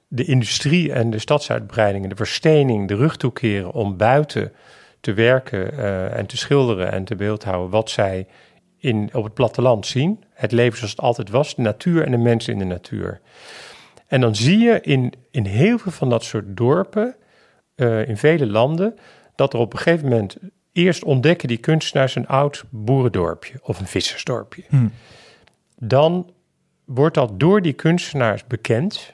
de 0.07 0.25
industrie 0.25 0.91
en 0.91 1.09
de 1.09 1.19
stadsuitbreidingen, 1.19 2.09
de 2.09 2.15
verstening, 2.15 2.87
de 2.87 2.95
rug 2.95 3.17
toekeren 3.17 3.71
om 3.71 3.97
buiten 3.97 4.51
te 4.99 5.13
werken 5.13 5.73
uh, 5.73 6.17
en 6.17 6.25
te 6.25 6.37
schilderen 6.37 6.91
en 6.91 7.03
te 7.03 7.15
beeldhouden 7.15 7.69
wat 7.69 7.89
zij 7.89 8.27
in, 8.77 9.09
op 9.13 9.23
het 9.23 9.33
platteland 9.33 9.85
zien. 9.85 10.23
Het 10.33 10.51
leven 10.51 10.77
zoals 10.77 10.91
het 10.91 11.01
altijd 11.01 11.29
was, 11.29 11.55
de 11.55 11.61
natuur 11.61 12.03
en 12.03 12.11
de 12.11 12.17
mensen 12.17 12.53
in 12.53 12.59
de 12.59 12.65
natuur. 12.65 13.21
En 14.07 14.21
dan 14.21 14.35
zie 14.35 14.57
je 14.57 14.81
in, 14.81 15.13
in 15.31 15.45
heel 15.45 15.77
veel 15.77 15.91
van 15.91 16.09
dat 16.09 16.23
soort 16.23 16.57
dorpen, 16.57 17.15
uh, 17.75 18.07
in 18.07 18.17
vele 18.17 18.47
landen, 18.47 18.95
dat 19.35 19.53
er 19.53 19.59
op 19.59 19.73
een 19.73 19.79
gegeven 19.79 20.09
moment 20.09 20.37
eerst 20.71 21.03
ontdekken 21.03 21.47
die 21.47 21.57
kunstenaars 21.57 22.15
een 22.15 22.27
oud 22.27 22.63
boerendorpje 22.69 23.59
of 23.61 23.79
een 23.79 23.87
vissersdorpje. 23.87 24.63
Hmm. 24.67 24.91
Dan 25.77 26.33
wordt 26.85 27.15
dat 27.15 27.39
door 27.39 27.61
die 27.61 27.73
kunstenaars 27.73 28.47
bekend. 28.47 29.13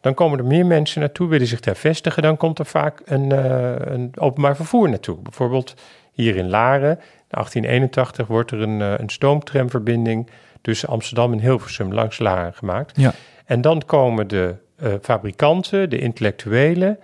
Dan 0.00 0.14
komen 0.14 0.38
er 0.38 0.44
meer 0.44 0.66
mensen 0.66 1.00
naartoe, 1.00 1.28
willen 1.28 1.46
zich 1.46 1.60
daar 1.60 1.76
vestigen. 1.76 2.22
Dan 2.22 2.36
komt 2.36 2.58
er 2.58 2.66
vaak 2.66 3.02
een, 3.04 3.32
uh, 3.32 3.74
een 3.78 4.12
openbaar 4.14 4.56
vervoer 4.56 4.88
naartoe. 4.88 5.18
Bijvoorbeeld 5.18 5.74
hier 6.12 6.36
in 6.36 6.48
Laren, 6.48 6.90
in 6.90 7.36
1881, 7.36 8.26
wordt 8.26 8.50
er 8.50 8.60
een, 8.60 8.80
uh, 8.80 8.92
een 8.96 9.08
stoomtramverbinding 9.08 10.30
tussen 10.60 10.88
Amsterdam 10.88 11.32
en 11.32 11.40
Hilversum 11.40 11.92
langs 11.92 12.18
Laren 12.18 12.54
gemaakt. 12.54 13.00
Ja. 13.00 13.12
En 13.44 13.60
dan 13.60 13.82
komen 13.86 14.28
de 14.28 14.54
uh, 14.82 14.92
fabrikanten, 15.02 15.90
de 15.90 15.98
intellectuelen. 15.98 16.98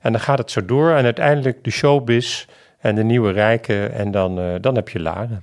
En 0.00 0.12
dan 0.12 0.20
gaat 0.20 0.38
het 0.38 0.50
zo 0.50 0.64
door. 0.64 0.90
En 0.90 1.04
uiteindelijk 1.04 1.64
de 1.64 1.70
showbiz 1.70 2.46
en 2.78 2.94
de 2.94 3.04
nieuwe 3.04 3.32
rijken. 3.32 3.92
En 3.92 4.10
dan, 4.10 4.58
dan 4.60 4.74
heb 4.74 4.88
je 4.88 5.00
Laren. 5.00 5.42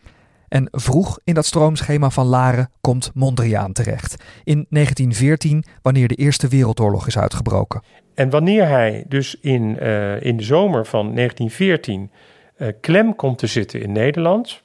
En 0.52 0.68
vroeg 0.72 1.20
in 1.24 1.34
dat 1.34 1.46
stroomschema 1.46 2.10
van 2.10 2.26
Laren 2.26 2.72
komt 2.82 3.12
Mondriaan 3.14 3.74
terecht. 3.74 4.24
In 4.44 4.66
1914, 4.70 5.64
wanneer 5.82 6.08
de 6.08 6.16
Eerste 6.16 6.48
Wereldoorlog 6.48 7.08
is 7.08 7.18
uitgebroken. 7.18 7.84
En 8.14 8.30
wanneer 8.30 8.68
hij 8.68 9.06
dus 9.08 9.40
in, 9.42 9.78
uh, 9.82 10.22
in 10.22 10.38
de 10.38 10.44
zomer 10.44 10.86
van 10.86 11.16
1914 11.16 12.12
uh, 12.58 12.68
klem 12.82 13.16
komt 13.16 13.38
te 13.38 13.48
zitten 13.48 13.82
in 13.82 13.92
Nederland, 13.92 14.62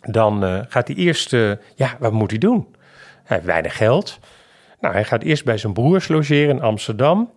dan 0.00 0.44
uh, 0.44 0.60
gaat 0.68 0.88
hij 0.88 0.96
eerst, 0.96 1.30
ja, 1.74 1.96
wat 1.98 2.12
moet 2.12 2.30
hij 2.30 2.38
doen? 2.38 2.66
Hij 3.24 3.36
heeft 3.36 3.44
weinig 3.44 3.76
geld. 3.76 4.18
Nou, 4.80 4.94
hij 4.94 5.04
gaat 5.04 5.22
eerst 5.22 5.44
bij 5.44 5.58
zijn 5.58 5.72
broers 5.72 6.08
logeren 6.08 6.56
in 6.56 6.62
Amsterdam. 6.62 7.30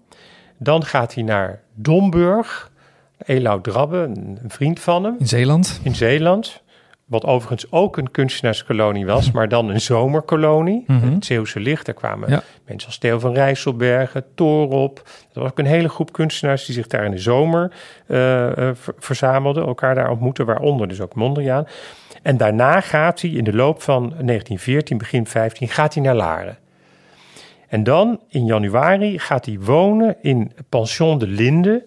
Dan 0.58 0.86
gaat 0.86 1.14
hij 1.14 1.24
naar 1.24 1.62
Domburg, 1.74 2.72
Elau 3.18 3.62
Drabbe, 3.62 3.98
een 3.98 4.40
vriend 4.48 4.80
van 4.80 5.04
hem. 5.04 5.16
In 5.20 5.28
Zeeland. 5.28 5.80
In 5.84 5.96
Zeeland. 5.96 6.64
Wat 7.06 7.26
overigens 7.26 7.72
ook 7.72 7.98
een 7.98 8.12
kunstenaarskolonie 8.12 9.06
was, 9.06 9.32
maar 9.36 9.50
dan 9.50 9.70
een 9.70 9.82
zomerkolonie. 9.82 10.84
Mhm. 10.88 11.14
Het 11.14 11.26
Zeeuwse 11.26 11.60
Licht, 11.60 11.86
daar 11.86 11.96
kwamen 11.96 12.30
ja. 12.30 12.44
mensen 12.66 12.88
als 12.88 12.98
Theo 12.98 13.20
van 13.20 13.34
Rijsselbergen, 13.34 14.26
Torop. 14.36 14.96
Dat 15.06 15.44
was 15.44 15.52
ook 15.52 15.60
een 15.60 15.66
hele 15.66 15.90
groep 15.90 16.14
kunstenaars 16.14 16.66
die 16.66 16.76
zich 16.76 16.88
daar 16.88 17.06
in 17.06 17.12
de 17.12 17.18
zomer 17.18 17.72
uh, 18.08 18.58
uh, 18.58 18.70
verzamelden, 18.98 19.66
elkaar 19.66 19.96
daar 19.96 20.10
ontmoeten, 20.10 20.46
waaronder 20.46 20.88
dus 20.88 21.02
ook 21.02 21.16
Mondriaan. 21.16 21.68
En 22.22 22.38
daarna 22.38 22.82
gaat 22.82 23.22
hij 23.22 23.30
in 23.30 23.44
de 23.44 23.54
loop 23.54 23.82
van 23.82 24.02
1914, 24.02 24.98
begin 24.98 25.28
15, 25.28 25.68
gaat 25.68 25.94
hij 25.94 26.04
naar 26.04 26.16
Laren. 26.16 26.58
En 27.68 27.84
dan 27.84 28.20
in 28.30 28.46
januari 28.46 29.20
gaat 29.20 29.46
hij 29.46 29.60
wonen 29.60 30.16
in 30.22 30.52
Pension 30.70 31.20
de 31.20 31.28
Linde. 31.28 31.86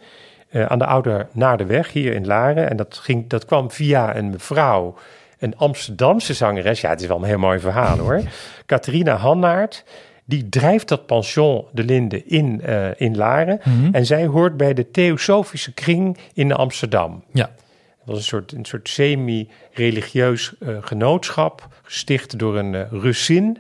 Uh, 0.51 0.67
aan 0.67 0.79
de 0.79 0.87
Oude 0.87 1.27
Naardenweg 1.33 1.93
hier 1.93 2.15
in 2.15 2.27
Laren. 2.27 2.71
En 2.71 2.77
dat, 2.77 2.99
ging, 3.03 3.29
dat 3.29 3.45
kwam 3.45 3.71
via 3.71 4.17
een 4.17 4.31
mevrouw, 4.31 4.95
een 5.39 5.57
Amsterdamse 5.57 6.35
zangeres. 6.35 6.81
Ja, 6.81 6.91
het 6.91 7.01
is 7.01 7.07
wel 7.07 7.17
een 7.17 7.25
heel 7.25 7.39
mooi 7.39 7.59
verhaal 7.59 7.99
hoor. 8.07 8.23
Catharina 8.67 9.17
Hannaert. 9.17 9.85
Die 10.25 10.49
drijft 10.49 10.89
dat 10.89 11.07
pension 11.07 11.65
de 11.73 11.85
Linde 11.85 12.25
in, 12.25 12.61
uh, 12.67 13.01
in 13.01 13.17
Laren. 13.17 13.61
Mhm. 13.65 13.95
En 13.95 14.07
zij 14.07 14.27
hoort 14.27 14.57
bij 14.57 14.75
de 14.75 14.91
Theosofische 14.91 15.73
Kring 15.73 16.19
in 16.35 16.53
Amsterdam. 16.53 17.25
Ja. 17.33 17.45
Dat 17.45 18.17
was 18.17 18.17
een 18.17 18.23
soort, 18.23 18.53
een 18.53 18.65
soort 18.65 18.89
semi-religieus 18.89 20.55
uh, 20.61 20.77
genootschap. 20.81 21.69
Gesticht 21.83 22.39
door 22.39 22.59
een 22.59 22.89
Russin. 22.91 23.59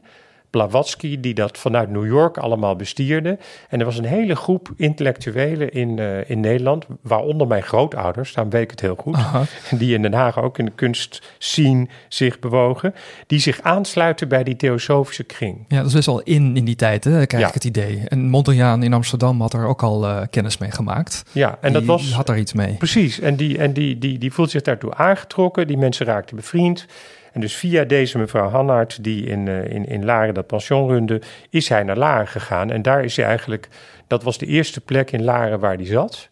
Blavatsky, 0.50 1.20
die 1.20 1.34
dat 1.34 1.58
vanuit 1.58 1.90
New 1.90 2.06
York 2.06 2.36
allemaal 2.38 2.76
bestierde. 2.76 3.38
En 3.68 3.78
er 3.78 3.84
was 3.84 3.98
een 3.98 4.04
hele 4.04 4.36
groep 4.36 4.68
intellectuelen 4.76 5.70
in, 5.72 5.96
uh, 5.98 6.30
in 6.30 6.40
Nederland, 6.40 6.86
waaronder 7.02 7.46
mijn 7.46 7.62
grootouders, 7.62 8.32
daarom 8.32 8.52
weet 8.52 8.62
ik 8.62 8.70
het 8.70 8.80
heel 8.80 8.94
goed, 8.94 9.14
Aha. 9.14 9.42
die 9.78 9.94
in 9.94 10.02
Den 10.02 10.12
Haag 10.14 10.38
ook 10.42 10.58
in 10.58 10.64
de 10.64 10.70
kunstscene 10.74 11.86
zich 12.08 12.38
bewogen, 12.38 12.94
die 13.26 13.38
zich 13.38 13.60
aansluiten 13.62 14.28
bij 14.28 14.44
die 14.44 14.56
theosofische 14.56 15.24
kring. 15.24 15.64
Ja, 15.68 15.76
dat 15.76 15.86
is 15.86 15.92
best 15.92 16.06
wel 16.06 16.20
in 16.22 16.56
in 16.56 16.64
die 16.64 16.76
tijd, 16.76 17.04
hè, 17.04 17.26
krijg 17.26 17.42
Ja. 17.42 17.48
ik 17.48 17.54
het 17.54 17.64
idee. 17.64 18.02
En 18.08 18.28
Mondriaan 18.28 18.82
in 18.82 18.92
Amsterdam 18.92 19.40
had 19.40 19.52
er 19.52 19.66
ook 19.66 19.82
al 19.82 20.06
eh, 20.06 20.20
kennis 20.30 20.58
mee 20.58 20.70
gemaakt. 20.70 21.24
Ja, 21.32 21.58
en 21.60 21.72
Die 21.72 21.72
dat 21.72 21.84
was 21.84 22.12
had 22.12 22.26
daar 22.26 22.38
iets 22.38 22.52
mee. 22.52 22.74
Precies, 22.74 23.20
en 23.20 23.36
die, 23.36 23.58
en 23.58 23.72
die, 23.72 23.98
die, 23.98 24.18
die 24.18 24.32
voelt 24.32 24.50
zich 24.50 24.62
daartoe 24.62 24.94
aangetrokken. 24.94 25.66
Die 25.66 25.76
mensen 25.78 26.06
raakten 26.06 26.36
bevriend. 26.36 26.86
En 27.32 27.40
dus 27.40 27.54
via 27.56 27.84
deze 27.84 28.18
mevrouw 28.18 28.48
Hannaert, 28.48 29.04
die 29.04 29.26
in, 29.26 29.46
uh, 29.46 29.70
in, 29.70 29.86
in 29.86 30.04
Laren 30.04 30.34
dat 30.34 30.46
pension 30.46 30.88
runde, 30.88 31.20
is 31.50 31.68
hij 31.68 31.82
naar 31.82 31.96
Laren 31.96 32.28
gegaan. 32.28 32.70
En 32.70 32.82
daar 32.82 33.04
is 33.04 33.16
hij 33.16 33.24
eigenlijk, 33.24 33.68
dat 34.06 34.22
was 34.22 34.38
de 34.38 34.46
eerste 34.46 34.80
plek 34.80 35.10
in 35.10 35.24
Laren 35.24 35.60
waar 35.60 35.74
hij 35.74 35.86
zat. 35.86 36.28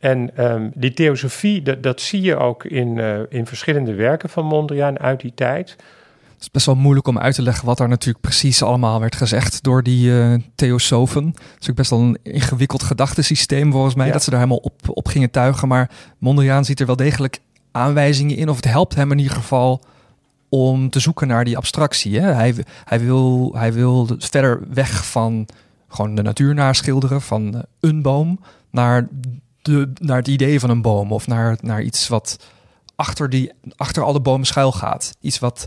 En 0.00 0.44
um, 0.44 0.72
die 0.74 0.92
theosofie, 0.92 1.62
dat, 1.62 1.82
dat 1.82 2.00
zie 2.00 2.20
je 2.20 2.36
ook 2.36 2.64
in, 2.64 2.96
uh, 2.96 3.18
in 3.28 3.46
verschillende 3.46 3.94
werken 3.94 4.28
van 4.28 4.44
Mondriaan 4.44 4.98
uit 4.98 5.20
die 5.20 5.32
tijd. 5.34 5.76
Het 6.32 6.42
is 6.42 6.50
best 6.50 6.66
wel 6.66 6.74
moeilijk 6.74 7.06
om 7.06 7.18
uit 7.18 7.34
te 7.34 7.42
leggen 7.42 7.66
wat 7.66 7.78
daar 7.78 7.88
natuurlijk 7.88 8.24
precies 8.24 8.62
allemaal 8.62 9.00
werd 9.00 9.16
gezegd 9.16 9.62
door 9.62 9.82
die 9.82 10.08
uh, 10.08 10.34
theosofen. 10.54 11.26
Het 11.26 11.36
is 11.36 11.50
natuurlijk 11.50 11.76
best 11.76 11.90
wel 11.90 12.00
een 12.00 12.18
ingewikkeld 12.22 12.82
gedachtesysteem 12.82 13.72
volgens 13.72 13.94
mij, 13.94 14.06
Ja. 14.06 14.12
dat 14.12 14.22
ze 14.22 14.30
daar 14.30 14.38
helemaal 14.38 14.60
op, 14.62 14.74
op 14.88 15.08
gingen 15.08 15.30
tuigen. 15.30 15.68
Maar 15.68 15.90
Mondriaan 16.18 16.64
ziet 16.64 16.80
er 16.80 16.86
wel 16.86 16.96
degelijk 16.96 17.38
aanwijzingen 17.72 18.36
in, 18.36 18.48
of 18.48 18.56
het 18.56 18.64
helpt 18.64 18.94
hem 18.94 19.12
in 19.12 19.18
ieder 19.18 19.36
geval 19.36 19.84
om 20.54 20.90
te 20.90 21.00
zoeken 21.00 21.26
naar 21.26 21.44
die 21.44 21.56
abstractie. 21.56 22.20
Hè? 22.20 22.32
Hij, 22.32 22.54
hij, 22.84 23.00
wil, 23.00 23.52
hij 23.54 23.72
wil 23.72 24.08
verder 24.18 24.62
weg 24.68 25.06
van 25.06 25.48
gewoon 25.88 26.14
de 26.14 26.22
natuur 26.22 26.54
naschilderen, 26.54 27.22
van 27.22 27.54
eh, 27.54 27.60
een 27.80 28.02
boom, 28.02 28.40
naar, 28.70 29.08
de, 29.62 29.92
naar 29.94 30.16
het 30.16 30.28
idee 30.28 30.60
van 30.60 30.70
een 30.70 30.82
boom. 30.82 31.12
Of 31.12 31.26
naar, 31.26 31.58
naar 31.60 31.82
iets 31.82 32.08
wat 32.08 32.38
achter, 32.94 33.30
die, 33.30 33.52
achter 33.76 34.02
alle 34.02 34.20
bomen 34.20 34.46
schuil 34.46 34.72
gaat. 34.72 35.16
Iets 35.20 35.38
wat, 35.38 35.66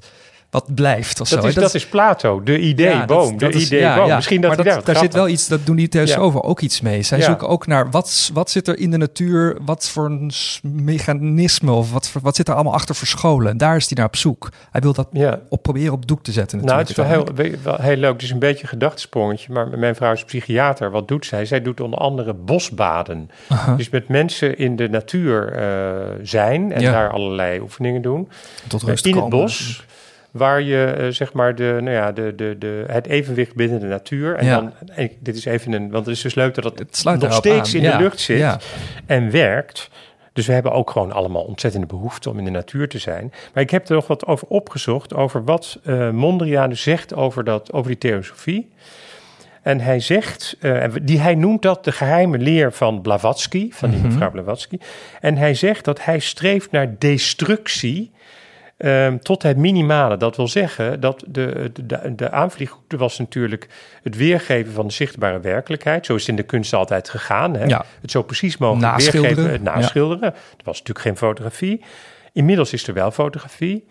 wat 0.49 0.75
blijft 0.75 1.21
of 1.21 1.29
Dat, 1.29 1.41
zo. 1.41 1.47
is, 1.47 1.53
dat, 1.53 1.73
is 1.73 1.87
Plato, 1.87 2.43
de 2.43 2.59
ideeboom. 2.59 3.37
de 3.37 3.51
ideeboom. 3.53 4.15
Misschien 4.15 4.41
dat 4.41 4.47
maar 4.55 4.57
dat, 4.65 4.65
daar, 4.65 4.83
daar 4.83 4.95
zit 4.95 5.13
wel 5.13 5.27
iets, 5.27 5.47
dat 5.47 5.65
doen 5.65 5.75
die 5.75 5.87
theosofen 5.87 6.43
ook 6.43 6.61
iets 6.61 6.81
mee. 6.81 7.01
Zij 7.03 7.17
Ja. 7.17 7.23
zoeken 7.25 7.47
ook 7.47 7.67
naar 7.67 7.89
wat, 7.89 8.29
wat 8.33 8.49
zit 8.51 8.67
er 8.67 8.77
in 8.79 8.91
de 8.91 8.97
natuur, 8.97 9.57
wat 9.65 9.89
voor 9.89 10.05
een 10.05 10.31
mechanisme 10.61 11.71
of 11.71 11.91
wat, 11.91 12.11
wat 12.21 12.35
zit 12.35 12.47
er 12.47 12.53
allemaal 12.53 12.73
achter 12.73 12.95
verscholen. 12.95 13.51
En 13.51 13.57
daar 13.57 13.75
is 13.75 13.85
hij 13.85 13.97
naar 13.97 14.05
op 14.05 14.15
zoek. 14.15 14.49
Hij 14.71 14.81
wil 14.81 14.93
dat 14.93 15.07
Ja. 15.11 15.39
op 15.49 15.61
proberen 15.63 15.93
op 15.93 16.07
doek 16.07 16.23
te 16.23 16.31
zetten. 16.31 16.65
Nou, 16.65 16.79
het 16.79 16.89
is 16.89 16.95
wel 16.95 17.05
heel, 17.05 17.27
wel 17.63 17.77
heel 17.81 17.95
leuk. 17.95 18.13
Het 18.13 18.21
is 18.21 18.31
een 18.31 18.39
beetje 18.39 18.63
een 18.63 18.69
gedachtesprongetje. 18.69 19.53
Maar 19.53 19.67
mijn 19.79 19.95
vrouw 19.95 20.11
is 20.13 20.23
psychiater. 20.23 20.91
Wat 20.91 21.07
doet 21.07 21.25
zij? 21.25 21.45
Zij 21.45 21.61
doet 21.61 21.81
onder 21.81 21.99
andere 21.99 22.33
bosbaden. 22.33 23.29
Dus 23.77 23.89
met 23.89 24.07
mensen 24.07 24.57
in 24.57 24.75
de 24.75 24.89
natuur 24.89 25.51
eh, 25.53 26.15
zijn 26.23 26.71
en 26.71 26.81
Ja. 26.81 26.91
daar 26.91 27.09
allerlei 27.11 27.59
oefeningen 27.59 28.01
doen. 28.01 28.29
tot 28.67 28.83
rust 28.83 29.05
in 29.05 29.15
het 29.15 29.29
bos, 29.29 29.85
waar 30.37 30.61
je 30.61 30.85
eh, 30.85 31.07
zeg 31.07 31.33
maar 31.33 31.55
de, 31.55 31.77
nou 31.81 31.95
ja, 31.95 32.11
de, 32.11 32.35
de, 32.35 32.55
de, 32.59 32.83
het 32.87 33.07
evenwicht 33.07 33.55
binnen 33.55 33.79
de 33.79 33.85
natuur. 33.85 34.35
En 34.35 34.45
Ja. 34.45 34.55
dan, 34.59 34.73
en 34.95 35.09
dit 35.19 35.35
is 35.35 35.45
even 35.45 35.71
een, 35.73 35.89
want 35.91 36.05
het 36.05 36.15
is 36.15 36.21
dus 36.21 36.35
leuk 36.35 36.55
dat 36.55 36.63
het, 36.63 36.79
Het 37.03 37.19
nog 37.21 37.33
steeds 37.33 37.69
aan. 37.75 37.81
in 37.81 37.81
Ja, 37.87 37.97
de 37.97 38.03
lucht 38.03 38.19
zit 38.19 38.37
ja. 38.37 38.59
en 39.05 39.31
werkt. 39.31 39.89
Dus 40.33 40.45
we 40.47 40.53
hebben 40.53 40.71
ook 40.71 40.89
gewoon 40.89 41.11
allemaal 41.11 41.41
ontzettende 41.43 41.87
behoefte 41.87 42.29
om 42.29 42.37
in 42.37 42.43
de 42.45 42.51
natuur 42.51 42.89
te 42.89 42.97
zijn. 42.99 43.33
Maar 43.53 43.63
ik 43.63 43.69
heb 43.69 43.87
er 43.89 43.95
nog 43.95 44.07
wat 44.07 44.25
over 44.25 44.47
opgezocht, 44.47 45.13
over 45.13 45.43
wat 45.43 45.79
eh 45.83 46.09
Mondriaan 46.09 46.69
dus 46.69 46.81
zegt 46.81 47.13
over, 47.15 47.43
dat, 47.43 47.73
over 47.73 47.87
die 47.89 47.97
theosofie. 47.99 48.69
En 49.61 49.79
hij 49.79 49.99
zegt, 49.99 50.55
eh, 50.59 50.83
die, 51.03 51.19
hij 51.19 51.35
noemt 51.35 51.61
dat 51.61 51.83
de 51.83 51.91
geheime 51.91 52.37
leer 52.37 52.73
van 52.73 53.01
Blavatsky, 53.01 53.69
van 53.71 53.89
die 53.89 53.99
Mhm. 53.99 54.07
mevrouw 54.07 54.31
Blavatsky. 54.31 54.77
En 55.21 55.37
hij 55.37 55.53
zegt 55.53 55.85
dat 55.85 56.03
hij 56.05 56.19
streeft 56.19 56.71
naar 56.71 56.95
destructie 56.97 58.11
ehm, 58.77 59.17
tot 59.17 59.43
het 59.43 59.57
minimale. 59.57 60.17
Dat 60.17 60.35
wil 60.35 60.47
zeggen 60.47 60.99
dat 60.99 61.23
de, 61.27 61.71
de, 61.83 62.15
de, 62.15 62.31
aanvliegroute 62.31 62.97
was 62.97 63.17
natuurlijk 63.17 63.67
het 64.03 64.15
weergeven 64.15 64.73
van 64.73 64.87
de 64.87 64.93
zichtbare 64.93 65.39
werkelijkheid. 65.39 66.05
Zo 66.05 66.15
is 66.15 66.21
het 66.21 66.29
in 66.29 66.35
de 66.35 66.43
kunst 66.43 66.73
altijd 66.73 67.09
gegaan. 67.09 67.55
Hè? 67.55 67.65
Ja. 67.65 67.85
Het 68.01 68.11
zo 68.11 68.21
precies 68.21 68.57
mogelijk 68.57 68.91
Naschilderen. 68.91 69.35
weergeven, 69.35 69.51
het 69.65 69.75
naschilderen. 69.75 70.33
Er 70.33 70.63
was 70.63 70.77
natuurlijk 70.77 71.05
geen 71.05 71.17
fotografie. 71.17 71.81
Inmiddels 72.33 72.73
is 72.73 72.87
er 72.87 72.93
wel 72.93 73.11
fotografie. 73.11 73.85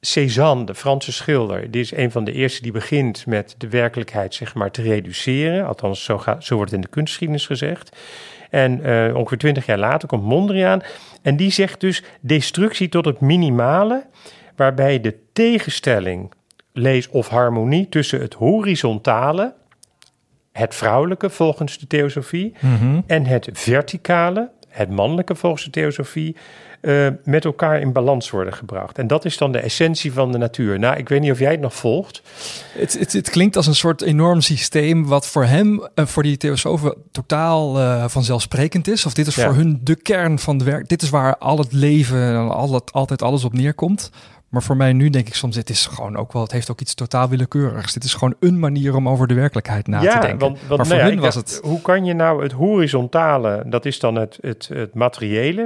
Cézanne, 0.00 0.64
de 0.64 0.74
Franse 0.74 1.12
schilder, 1.12 1.70
die 1.70 1.80
is 1.80 1.92
een 1.92 2.10
van 2.10 2.24
de 2.24 2.32
eerste 2.32 2.62
die 2.62 2.72
begint 2.72 3.26
met 3.26 3.54
de 3.58 3.68
werkelijkheid 3.68 4.34
zeg 4.34 4.54
maar, 4.54 4.70
te 4.70 4.82
reduceren. 4.82 5.66
Althans, 5.66 6.04
zo, 6.04 6.18
gaat, 6.18 6.44
zo 6.44 6.54
wordt 6.54 6.70
het 6.70 6.80
in 6.80 6.86
de 6.86 6.92
kunstgeschiedenis 6.92 7.46
gezegd. 7.46 7.96
En 8.50 8.84
eh, 8.84 9.16
ongeveer 9.16 9.38
twintig 9.38 9.66
jaar 9.66 9.78
later 9.78 10.08
komt 10.08 10.22
Mondriaan. 10.22 10.82
En 11.22 11.36
die 11.36 11.50
zegt 11.50 11.80
dus 11.80 12.02
destructie 12.20 12.88
tot 12.88 13.04
het 13.04 13.20
minimale, 13.20 14.06
waarbij 14.56 15.00
de 15.00 15.16
tegenstelling, 15.32 16.32
lees 16.72 17.08
of 17.08 17.28
harmonie 17.28 17.88
tussen 17.88 18.20
het 18.20 18.34
horizontale, 18.34 19.54
het 20.52 20.74
vrouwelijke 20.74 21.30
volgens 21.30 21.78
de 21.78 21.86
theosofie, 21.86 22.54
Mhm. 22.60 23.00
en 23.06 23.26
het 23.26 23.48
verticale, 23.52 24.50
het 24.68 24.90
mannelijke 24.90 25.34
volgens 25.34 25.64
de 25.64 25.70
theosofie, 25.70 26.36
eh, 26.80 27.06
met 27.24 27.44
elkaar 27.44 27.80
in 27.80 27.92
balans 27.92 28.30
worden 28.30 28.54
gebracht. 28.54 28.98
En 28.98 29.06
dat 29.06 29.24
is 29.24 29.36
dan 29.36 29.52
de 29.52 29.58
essentie 29.58 30.12
van 30.12 30.32
de 30.32 30.38
natuur. 30.38 30.78
Nou, 30.78 30.96
ik 30.96 31.08
weet 31.08 31.20
niet 31.20 31.30
of 31.32 31.38
jij 31.38 31.50
het 31.50 31.60
nog 31.60 31.74
volgt. 31.74 32.22
Het, 32.72 32.98
het, 32.98 33.12
het 33.12 33.30
klinkt 33.30 33.56
als 33.56 33.66
een 33.66 33.74
soort 33.74 34.02
enorm 34.02 34.40
systeem 34.40 35.06
wat 35.06 35.26
voor 35.26 35.44
hem, 35.44 35.88
en 35.94 36.08
voor 36.08 36.22
die 36.22 36.36
theosofen, 36.36 36.94
totaal 37.12 37.78
eh, 37.78 38.04
vanzelfsprekend 38.08 38.88
is. 38.88 39.06
Of 39.06 39.14
dit 39.14 39.26
is 39.26 39.34
Ja. 39.34 39.44
voor 39.44 39.54
hun 39.54 39.80
de 39.82 39.96
kern 39.96 40.38
van 40.38 40.58
de 40.58 40.64
werk. 40.64 40.88
Dit 40.88 41.02
is 41.02 41.10
waar 41.10 41.36
al 41.36 41.58
het 41.58 41.72
leven 41.72 42.22
en 42.22 42.48
al 42.50 42.72
het, 42.74 42.92
altijd 42.92 43.22
alles 43.22 43.44
op 43.44 43.52
neerkomt. 43.52 44.10
Maar 44.48 44.62
voor 44.62 44.76
mij 44.76 44.92
nu 44.92 45.10
denk 45.10 45.26
ik 45.26 45.34
soms, 45.34 45.54
dit 45.54 45.70
is 45.70 45.86
gewoon 45.86 46.16
ook 46.16 46.32
wel, 46.32 46.42
het 46.42 46.52
heeft 46.52 46.70
ook 46.70 46.80
iets 46.80 46.94
totaal 46.94 47.28
willekeurigs. 47.28 47.92
Dit 47.92 48.04
is 48.04 48.14
gewoon 48.14 48.34
een 48.40 48.58
manier 48.58 48.94
om 48.96 49.08
over 49.08 49.26
de 49.26 49.34
werkelijkheid 49.34 49.86
na 49.86 50.00
te 50.00 50.06
denken. 50.06 50.38
want, 50.38 50.58
want 50.68 50.68
maar 50.68 50.88
nou 50.88 51.00
voor 51.00 51.10
hun 51.10 51.20
was 51.20 51.34
dacht, 51.34 51.50
het, 51.50 51.60
Hoe 51.64 51.80
kan 51.80 52.04
je 52.04 52.14
nou 52.14 52.42
het 52.42 52.52
horizontale, 52.52 53.62
dat 53.66 53.84
is 53.86 53.98
dan 53.98 54.14
het, 54.14 54.38
het, 54.40 54.70
het 54.72 54.94
materiële, 54.94 55.64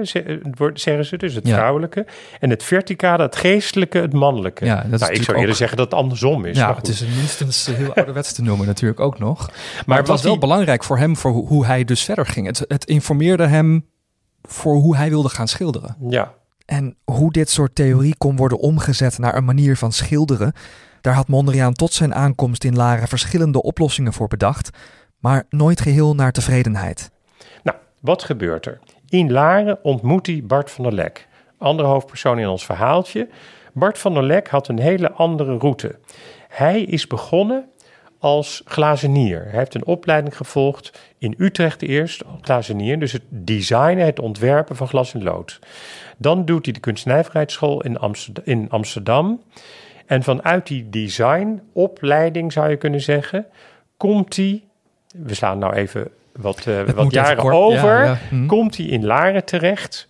zeggen 0.74 1.04
ze 1.04 1.16
dus, 1.16 1.34
het 1.34 1.46
Ja. 1.46 1.54
vrouwelijke. 1.54 2.06
En 2.40 2.50
het 2.50 2.62
verticale, 2.62 3.22
het 3.22 3.36
geestelijke, 3.36 3.98
het 3.98 4.12
mannelijke. 4.12 4.64
Ja, 4.64 4.84
dat 4.90 5.00
nou, 5.00 5.12
ik 5.12 5.22
zou 5.22 5.36
eerder 5.36 5.50
ook- 5.50 5.56
zeggen 5.56 5.76
dat 5.76 5.90
het 5.90 5.94
andersom 6.00 6.44
is. 6.44 6.56
ja, 6.56 6.66
maar 6.66 6.76
het 6.76 6.88
is 6.88 7.00
minstens 7.16 7.66
heel 7.66 7.94
ouderwets 7.94 8.32
te 8.32 8.42
noemen 8.42 8.66
natuurlijk 8.66 9.00
ook 9.00 9.18
nog. 9.18 9.46
Maar, 9.46 9.82
Maar 9.86 9.98
het 9.98 10.06
was 10.08 10.22
wel 10.22 10.38
belangrijk 10.38 10.84
voor 10.84 10.98
hem, 10.98 11.16
voor 11.16 11.30
hoe, 11.30 11.46
hoe 11.46 11.66
hij 11.66 11.84
dus 11.84 12.04
verder 12.04 12.26
ging. 12.26 12.46
Het, 12.46 12.64
het 12.68 12.84
informeerde 12.84 13.46
hem 13.46 13.86
voor 14.42 14.74
hoe 14.74 14.96
hij 14.96 15.08
wilde 15.08 15.28
gaan 15.28 15.48
schilderen. 15.48 15.96
Ja, 16.08 16.32
En 16.73 16.97
hoe 17.05 17.33
dit 17.33 17.50
soort 17.50 17.75
theorie 17.75 18.17
kon 18.19 18.37
worden 18.37 18.59
omgezet 18.59 19.19
naar 19.19 19.37
een 19.37 19.45
manier 19.45 19.76
van 19.76 19.93
schilderen, 19.93 20.52
daar 21.00 21.14
had 21.14 21.29
Mondriaan 21.29 21.73
tot 21.73 21.93
zijn 21.93 22.14
aankomst 22.14 22.64
in 22.64 22.76
Laren 22.76 23.09
verschillende 23.09 23.62
oplossingen 23.62 24.12
voor 24.12 24.29
bedacht, 24.29 24.71
maar 25.19 25.45
nooit 25.49 25.81
geheel 25.81 26.14
naar 26.14 26.33
tevredenheid. 26.33 27.11
Nou, 27.62 27.76
wat 28.00 28.23
gebeurt 28.23 28.67
er? 28.67 28.79
In 29.09 29.33
Laren 29.33 29.85
ontmoet 29.85 30.26
hij 30.26 30.43
Bart 30.47 30.71
van 30.71 30.85
der 30.85 30.93
Lek, 30.93 31.29
andere 31.59 31.88
hoofdpersoon 31.88 32.38
in 32.38 32.49
ons 32.49 32.64
verhaaltje. 32.64 33.29
Bart 33.73 33.99
van 33.99 34.14
der 34.14 34.23
Lek 34.23 34.49
had 34.49 34.69
een 34.69 34.81
hele 34.81 35.12
andere 35.12 35.57
route. 35.57 35.99
Hij 36.49 36.83
is 36.83 37.07
begonnen 37.07 37.69
als 38.23 38.63
glazenier. 38.65 39.43
Hij 39.43 39.58
heeft 39.58 39.75
een 39.75 39.87
opleiding 39.87 40.37
gevolgd 40.37 40.99
in 41.19 41.35
Utrecht 41.39 41.82
eerst 41.82 42.23
glazenier, 42.41 42.99
dus 42.99 43.13
het 43.13 43.23
designen, 43.28 44.04
het 44.04 44.19
ontwerpen 44.19 44.76
van 44.76 44.89
glas 44.89 45.15
en 45.15 45.23
lood. 45.23 45.58
Dan 46.17 46.45
doet 46.45 46.65
hij 46.65 46.75
de 46.75 46.80
kunstnijverheidsschool 46.80 47.82
in 47.82 47.99
Amsterdam, 47.99 48.45
in 48.47 48.67
Amsterdam. 48.71 49.43
En 50.06 50.23
vanuit 50.23 50.67
die 50.67 50.89
designopleiding, 50.91 52.52
zou 52.52 52.71
je 52.71 52.76
kunnen 52.76 53.00
zeggen, 53.00 53.47
komt 53.97 54.37
hij, 54.37 54.63
we 55.17 55.35
slaan 55.35 55.58
nou 55.58 55.75
even 55.75 56.08
wat, 56.32 56.67
eh, 56.67 56.82
wat 56.89 57.13
jaren 57.13 57.52
over, 57.52 57.99
ja, 57.99 58.04
ja, 58.04 58.19
hm. 58.28 58.47
komt 58.47 58.76
hij 58.76 58.87
in 58.87 59.04
Laren 59.04 59.45
terecht. 59.45 60.08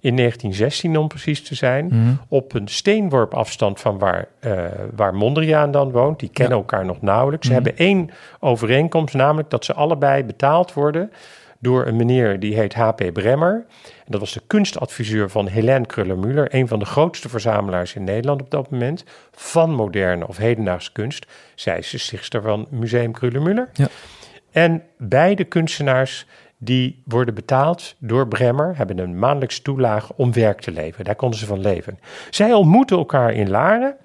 In 0.00 0.16
1916 0.16 0.96
om 0.96 1.08
precies 1.08 1.42
te 1.42 1.54
zijn. 1.54 1.86
Mhm. 1.86 2.12
Op 2.28 2.54
een 2.54 2.68
steenworp 2.68 3.34
afstand 3.34 3.80
van 3.80 3.98
waar, 3.98 4.28
eh, 4.40 4.64
waar 4.96 5.14
Mondriaan 5.14 5.70
dan 5.70 5.90
woont. 5.90 6.18
Die 6.20 6.28
kennen 6.28 6.54
Ja. 6.56 6.60
elkaar 6.62 6.84
nog 6.84 7.00
nauwelijks. 7.02 7.46
Ze 7.46 7.52
Mhm. 7.52 7.62
hebben 7.62 7.84
één 7.86 8.10
overeenkomst, 8.40 9.14
namelijk 9.14 9.50
dat 9.50 9.64
ze 9.64 9.74
allebei 9.74 10.24
betaald 10.24 10.72
worden 10.72 11.12
door 11.58 11.86
een 11.86 11.96
meneer 11.96 12.40
die 12.40 12.54
heet 12.54 12.74
H.P. 12.74 13.12
Bremmer. 13.12 13.64
En 13.84 14.06
dat 14.06 14.20
was 14.20 14.32
de 14.32 14.42
kunstadviseur 14.46 15.30
van 15.30 15.46
Helene 15.46 15.86
Kruller-Müller, 15.86 16.54
een 16.54 16.68
van 16.68 16.78
de 16.78 16.84
grootste 16.84 17.28
verzamelaars 17.28 17.94
in 17.94 18.04
Nederland 18.04 18.40
op 18.42 18.50
dat 18.50 18.70
moment 18.70 19.04
van 19.32 19.70
moderne 19.74 20.26
of 20.26 20.36
hedendaagse 20.36 20.92
kunst. 20.92 21.26
Zij 21.54 21.78
is 21.78 21.90
de 21.90 21.98
stichtster 21.98 22.42
van 22.42 22.66
Museum 22.70 23.12
Kruller-Müller. 23.12 23.70
Ja. 23.72 23.86
En 24.50 24.82
beide 24.98 25.44
kunstenaars 25.44 26.26
die 26.62 27.02
worden 27.04 27.34
betaald 27.34 27.94
door 27.98 28.28
Bremmer, 28.28 28.76
hebben 28.76 28.98
een 28.98 29.18
maandelijks 29.18 29.60
toelage 29.60 30.12
om 30.16 30.32
werk 30.32 30.60
te 30.60 30.70
leveren. 30.70 31.04
Daar 31.04 31.14
konden 31.14 31.38
ze 31.38 31.46
van 31.46 31.60
leven. 31.60 31.98
Zij 32.30 32.52
ontmoeten 32.52 32.96
elkaar 32.96 33.32
in 33.32 33.50
Laren 33.50 33.96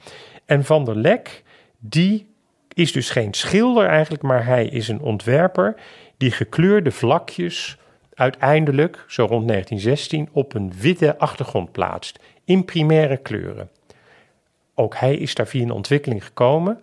en 0.45 0.65
Van 0.65 0.85
der 0.85 0.95
Lek, 0.95 1.43
die 1.79 2.33
is 2.73 2.91
dus 2.91 3.09
geen 3.09 3.33
schilder 3.33 3.87
eigenlijk, 3.87 4.23
maar 4.23 4.45
hij 4.45 4.65
is 4.65 4.87
een 4.87 5.01
ontwerper 5.01 5.75
die 6.17 6.31
gekleurde 6.31 6.91
vlakjes 6.91 7.77
uiteindelijk, 8.13 9.05
zo 9.07 9.25
rond 9.25 9.47
1916, 9.47 10.29
op 10.31 10.53
een 10.53 10.73
witte 10.79 11.17
achtergrond 11.17 11.71
plaatst, 11.71 12.19
in 12.45 12.65
primaire 12.65 13.17
kleuren. 13.17 13.69
Ook 14.73 14.95
hij 14.95 15.15
is 15.15 15.35
daar 15.35 15.47
via 15.47 15.61
een 15.61 15.71
ontwikkeling 15.71 16.25
gekomen. 16.25 16.79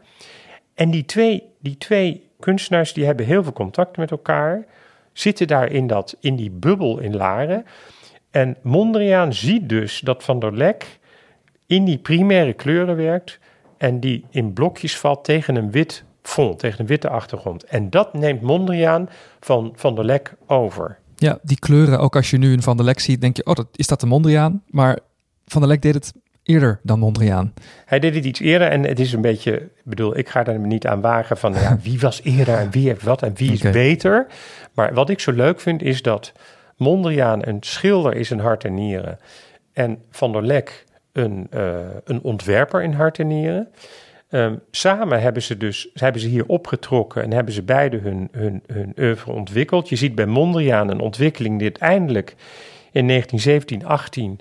En 0.74 0.90
die 0.90 1.04
twee, 1.04 1.42
die 1.58 1.78
twee 1.78 2.28
kunstenaars 2.40 2.92
die 2.92 3.04
hebben 3.04 3.26
heel 3.26 3.42
veel 3.42 3.52
contact 3.52 3.96
met 3.96 4.10
elkaar, 4.10 4.66
zitten 5.12 5.46
daar 5.46 5.72
in, 5.72 5.86
dat, 5.86 6.16
in 6.20 6.36
die 6.36 6.50
bubbel 6.50 6.98
in 6.98 7.16
Laren. 7.16 7.64
En 8.30 8.56
Mondriaan 8.62 9.34
ziet 9.34 9.68
dus 9.68 10.00
dat 10.00 10.24
Van 10.24 10.38
der 10.38 10.56
Lek 10.56 10.98
in 11.66 11.84
die 11.84 11.98
primaire 11.98 12.52
kleuren 12.52 12.96
werkt 12.96 13.38
en 13.76 14.00
die 14.00 14.24
in 14.30 14.52
blokjes 14.52 14.98
valt 14.98 15.24
tegen 15.24 15.56
een 15.56 15.70
wit 15.70 16.04
fond, 16.22 16.58
tegen 16.58 16.80
een 16.80 16.86
witte 16.86 17.08
achtergrond. 17.08 17.64
En 17.64 17.90
dat 17.90 18.14
neemt 18.14 18.40
Mondriaan 18.40 19.08
van 19.40 19.72
Van 19.74 19.94
der 19.94 20.04
Lek 20.04 20.34
over. 20.46 20.98
Ja, 21.16 21.38
die 21.42 21.58
kleuren, 21.58 21.98
ook 21.98 22.16
als 22.16 22.30
je 22.30 22.38
nu 22.38 22.52
een 22.52 22.62
Van 22.62 22.76
der 22.76 22.86
Lek 22.86 23.00
ziet, 23.00 23.20
denk 23.20 23.36
je, 23.36 23.46
oh, 23.46 23.54
dat, 23.54 23.66
is 23.72 23.86
dat 23.86 24.00
de 24.00 24.06
Mondriaan? 24.06 24.62
Maar 24.66 24.98
Van 25.46 25.60
der 25.60 25.70
Lek 25.70 25.82
deed 25.82 25.94
het 25.94 26.12
eerder 26.42 26.80
dan 26.82 26.98
Mondriaan. 26.98 27.52
Hij 27.84 27.98
deed 27.98 28.14
het 28.14 28.24
iets 28.24 28.40
eerder 28.40 28.68
en 28.68 28.84
het 28.84 29.00
is 29.00 29.12
een 29.12 29.20
beetje, 29.20 29.52
ik 29.56 29.70
bedoel, 29.84 30.18
ik 30.18 30.28
ga 30.28 30.42
daar 30.42 30.58
niet 30.58 30.86
aan 30.86 31.00
wagen 31.00 31.36
van 31.36 31.52
ja, 31.52 31.78
wie 31.82 32.00
was 32.00 32.20
eerder 32.22 32.54
en 32.54 32.70
wie 32.70 32.88
heeft 32.88 33.02
wat 33.02 33.22
en 33.22 33.32
wie 33.34 33.52
is 33.52 33.60
beter. 33.60 34.26
Maar 34.74 34.94
wat 34.94 35.10
ik 35.10 35.20
zo 35.20 35.32
leuk 35.32 35.60
vind 35.60 35.82
is 35.82 36.02
dat 36.02 36.32
Mondriaan 36.76 37.46
een 37.46 37.58
schilder 37.60 38.14
is 38.14 38.30
in 38.30 38.38
hart 38.38 38.64
en 38.64 38.74
nieren 38.74 39.18
en 39.72 39.98
Van 40.10 40.32
der 40.32 40.42
Lek 40.42 40.84
een, 41.12 41.46
eh, 41.50 41.76
een 42.04 42.22
ontwerper 42.22 42.82
in 42.82 42.92
hart 42.92 43.18
en 43.18 43.26
nieren. 43.26 43.68
Ehm, 44.28 44.54
samen 44.70 45.20
hebben 45.20 45.42
ze 45.42 45.56
dus 45.56 45.88
hebben 45.94 46.20
ze 46.20 46.28
hier 46.28 46.46
opgetrokken 46.46 47.22
en 47.22 47.32
hebben 47.32 47.54
ze 47.54 47.62
beide 47.62 47.96
hun, 47.96 48.28
hun, 48.32 48.62
hun 48.66 48.92
oeuvre 48.98 49.32
ontwikkeld. 49.32 49.88
Je 49.88 49.96
ziet 49.96 50.14
bij 50.14 50.26
Mondriaan 50.26 50.90
een 50.90 51.00
ontwikkeling 51.00 51.58
die 51.58 51.68
uiteindelijk 51.68 52.34
in 52.92 53.06
1917, 53.06 53.84
18 53.84 54.40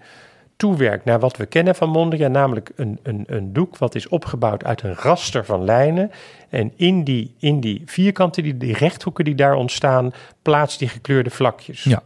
toewerkt 0.62 1.06
naar 1.06 1.20
wat 1.20 1.38
we 1.38 1.46
kennen 1.46 1.76
van 1.76 1.90
Mondriaan, 1.90 2.32
namelijk 2.32 2.72
een, 2.76 3.00
een, 3.04 3.24
een 3.28 3.54
doek 3.54 3.78
wat 3.78 3.96
is 3.96 4.08
opgebouwd 4.08 4.64
uit 4.64 4.84
een 4.84 4.94
raster 4.94 5.46
van 5.46 5.64
lijnen. 5.64 6.12
En 6.50 6.72
in 6.76 7.04
die, 7.04 7.36
in 7.40 7.60
die 7.60 7.82
vierkanten, 7.86 8.44
die, 8.44 8.58
die 8.58 8.74
rechthoeken 8.74 9.26
die 9.26 9.36
daar 9.36 9.54
ontstaan, 9.54 10.14
plaatst 10.42 10.80
die 10.80 10.88
gekleurde 10.88 11.30
vlakjes. 11.30 11.84
Ja. 11.84 12.04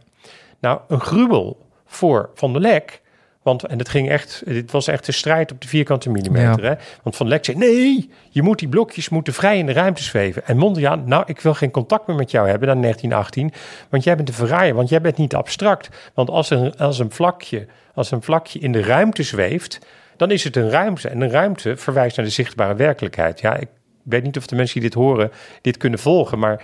Nou, 0.58 0.80
een 0.88 1.00
gruwel 1.00 1.66
voor 1.86 2.30
Van 2.34 2.52
der 2.52 2.62
Lek. 2.62 3.02
Want, 3.46 3.64
en 3.64 3.78
het 3.78 3.88
ging 3.88 4.08
echt, 4.08 4.42
dit 4.44 4.70
was 4.70 4.88
echt 4.88 5.06
een 5.06 5.14
strijd 5.14 5.52
op 5.52 5.60
de 5.60 5.68
vierkante 5.68 6.10
millimeter. 6.10 6.64
Hè? 6.64 6.74
Want 7.02 7.16
Van 7.16 7.28
Lek 7.28 7.44
zei, 7.44 7.56
nee, 7.56 8.10
je 8.30 8.42
moet 8.42 8.58
die 8.58 8.68
blokjes 8.68 9.08
moeten 9.08 9.32
vrij 9.32 9.58
in 9.58 9.66
de 9.66 9.72
ruimte 9.72 10.02
zweven. 10.02 10.46
En 10.46 10.56
Mondriaan, 10.56 11.02
nou, 11.08 11.22
ik 11.26 11.40
wil 11.40 11.54
geen 11.54 11.70
contact 11.70 12.06
meer 12.06 12.16
met 12.16 12.30
jou 12.30 12.48
hebben 12.48 12.68
dan 12.68 12.80
1918. 12.80 13.52
Want 13.88 14.04
jij 14.04 14.16
bent 14.16 14.28
een 14.28 14.34
verraaier, 14.34 14.74
want 14.74 14.88
jij 14.88 15.00
bent 15.00 15.16
niet 15.16 15.34
abstract. 15.34 15.88
Want 16.14 16.30
als 16.30 16.50
een, 16.50 16.76
als 16.76 16.98
een, 16.98 17.10
vlakje, 17.10 17.66
als 17.94 18.10
een 18.10 18.22
vlakje 18.22 18.58
in 18.58 18.72
de 18.72 18.82
ruimte 18.82 19.22
zweeft, 19.22 19.78
dan 20.16 20.30
is 20.30 20.44
het 20.44 20.56
een 20.56 20.70
ruimte. 20.70 21.08
En 21.08 21.20
een 21.20 21.30
ruimte 21.30 21.76
verwijst 21.76 22.16
naar 22.16 22.26
de 22.26 22.32
zichtbare 22.32 22.74
werkelijkheid. 22.74 23.40
Ja, 23.40 23.56
ik 23.56 23.68
weet 24.02 24.22
niet 24.22 24.36
of 24.36 24.46
de 24.46 24.56
mensen 24.56 24.80
die 24.80 24.90
dit 24.90 24.98
horen 24.98 25.30
dit 25.60 25.76
kunnen 25.76 25.98
volgen, 25.98 26.38
maar 26.38 26.62